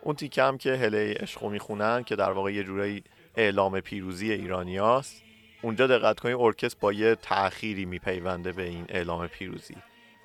[0.03, 3.05] اون تیکه هم که هله عشقو می‌خونن که در واقع یه جورایی
[3.37, 5.28] اعلام پیروزی ایرانی هاست
[5.63, 9.77] اونجا دقت کنید ارکستر با یه تأخیری میپیونده به این اعلام پیروزی.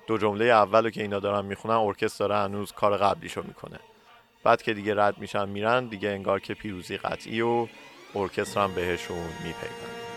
[0.06, 3.78] دو جمله اولو که اینا دارن می‌خونن ارکستر داره هنوز کار قبلیشو می‌کنه.
[4.44, 7.66] بعد که دیگه رد میشن میرن دیگه انگار که پیروزی قطعی و
[8.14, 10.13] ارکستر هم بهشون میپیونده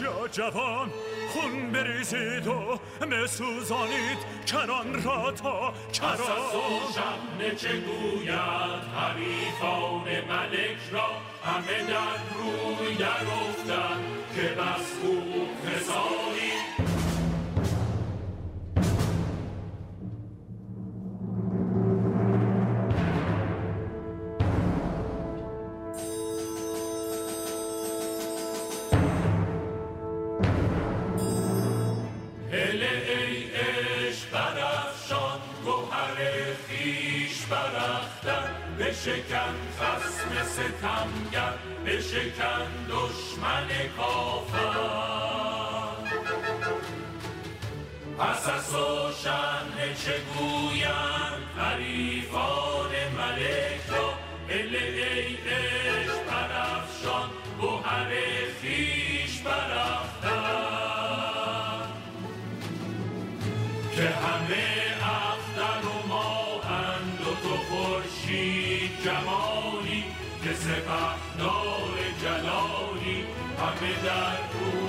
[0.00, 0.90] یا جوان
[1.32, 6.16] خون بریزید و مسوزانید کران را تا کران.
[6.94, 8.30] شب چه گوید
[8.96, 11.08] حریفان ملک را؟
[11.44, 14.00] همه در روی در افتن
[14.34, 14.92] که بس
[48.48, 54.14] از و شن چه گویند حریفان ملک را
[54.48, 57.28] هله ای عشق برافشان
[57.60, 58.10] گوهر
[58.60, 60.40] خویش برختن
[63.96, 64.66] که همه
[65.02, 70.04] اختر و ماهند و تو خورشید جمالی
[70.44, 73.18] که سپهدار جلالی
[73.58, 74.79] همه در روی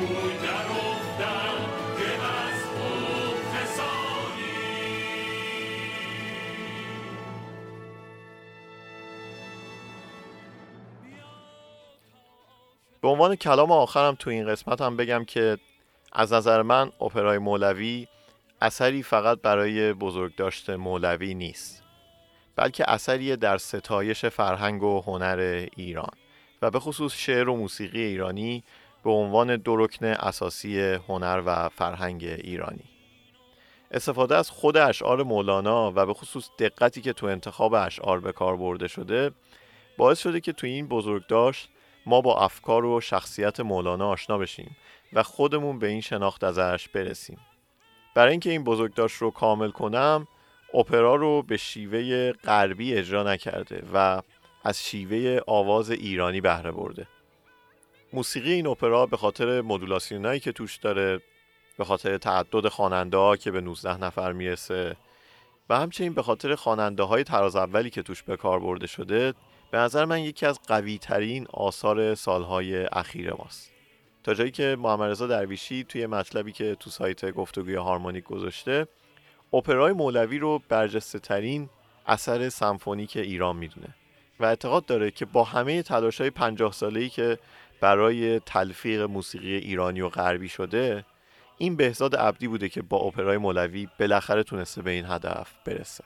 [13.12, 15.57] عنوان کلام آخرم تو این قسمت هم بگم که
[16.12, 18.07] از نظر من اپرای مولوی
[18.62, 21.84] اثری فقط برای بزرگداشت مولوی نیست
[22.55, 26.12] بلکه اثری در ستایش فرهنگ و هنر ایران
[26.62, 28.64] و به خصوص شعر و موسیقی ایرانی
[29.03, 32.84] به عنوان دو اساسی هنر و فرهنگ ایرانی.
[33.91, 38.57] استفاده از خود اشعار مولانا و به خصوص دقتی که تو انتخاب اشعار به کار
[38.57, 39.32] برده شده
[39.97, 41.70] باعث شده که تو این بزرگداشت
[42.05, 44.75] ما با افکار و شخصیت مولانا آشنا بشیم
[45.13, 47.37] و خودمون به این شناخت ازش برسیم.
[48.15, 50.27] برای اینکه این بزرگداشت رو کامل کنم
[50.73, 54.21] اپرا رو به شیوه غربی اجرا نکرده و
[54.63, 57.07] از شیوه آواز ایرانی بهره برده.
[58.13, 61.19] موسیقی این اپرا به خاطر مدولاسیونایی که توش داره
[61.77, 64.95] به خاطر تعدد خواننده ها که به 19 نفر می‌رسه
[65.69, 69.33] و همچنین به خاطر خواننده های تراز اولی که توش به کار برده شده
[69.72, 73.72] به نظر من یکی از قوی ترین آثار سالهای اخیر ماست.
[74.24, 78.88] تا جایی که محمد رضا درویشی توی مطلبی که تو سایت گفتگوی هارمونیک گذاشته
[79.53, 81.69] اپرای مولوی رو برجسته ترین
[82.07, 83.88] اثر سمفونیک ایران می‌دونه
[84.39, 87.38] و اعتقاد داره که با همه تلاش های پنجاه ساله‌ای که
[87.82, 91.05] برای تلفیق موسیقی ایرانی و غربی شده
[91.57, 96.03] این بهزاد عبدی بوده که با اپرای مولوی بالاخره تونسته به این هدف برسه.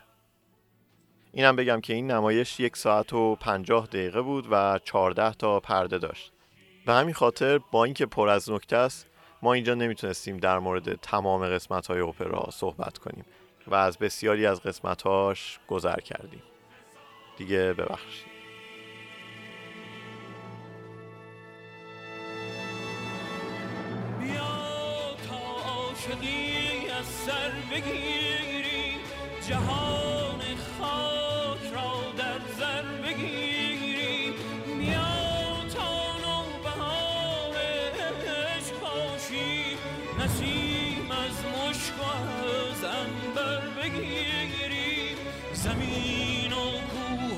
[1.36, 5.98] اینم بگم که این نمایش یک ساعت و پنجاه دقیقه بود و چهارده تا پرده
[5.98, 6.32] داشت.
[6.86, 9.08] به همین خاطر با اینکه پر از نکته است
[9.42, 13.26] ما اینجا نمی‌تونستیم در مورد تمام قسمت های اپرا صحبت کنیم
[13.68, 16.44] و از بسیاری از قسمتاش گذر کردیم.
[17.38, 18.36] دیگه ببخشید.
[29.50, 29.95] جهان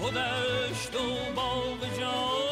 [0.07, 2.46] کوه و دشت و باغ جان.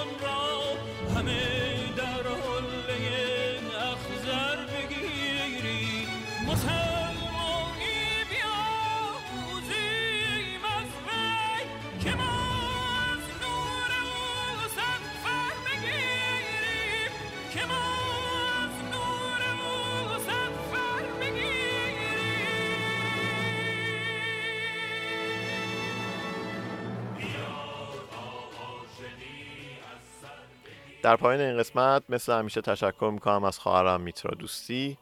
[31.05, 34.97] در پایان این قسمت مثل همیشه تشکر می‌کنم از خواهرم میترا دوستی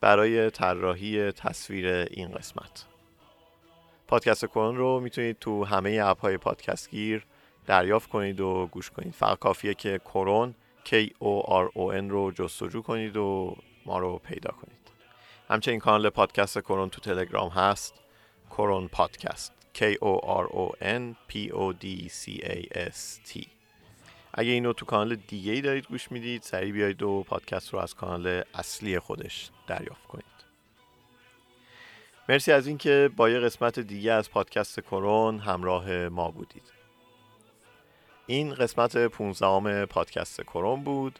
[0.00, 2.84] برای طراحی تصویر این قسمت.
[4.08, 7.26] پادکست کرون رو می‌تونید تو همه اپ های پادکست گیر
[7.66, 9.14] دریافت کنید و گوش کنید.
[9.14, 10.54] فقط کافیه که کرون
[10.84, 14.90] K O R O N رو جستجو کنید و ما رو پیدا کنید.
[15.50, 17.94] همچنین کانال پادکست کرون تو تلگرام هست
[18.50, 23.55] کرون پادکست K O R O N P O D C A S T.
[24.38, 27.94] اگه اینو تو کانال دیگه ای دارید گوش می‌دید سریع بیایید و پادکست رو از
[27.94, 30.24] کانال اصلی خودش دریافت کنید.
[32.28, 36.72] مرسی از اینکه با یه قسمت دیگه از پادکست کرون همراه ما بودید.
[38.26, 41.18] این قسمت 15 پادکست کرون بود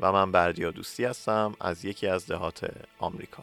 [0.00, 3.42] و من بردیا دوستی هستم از یکی از دهات آمریکا.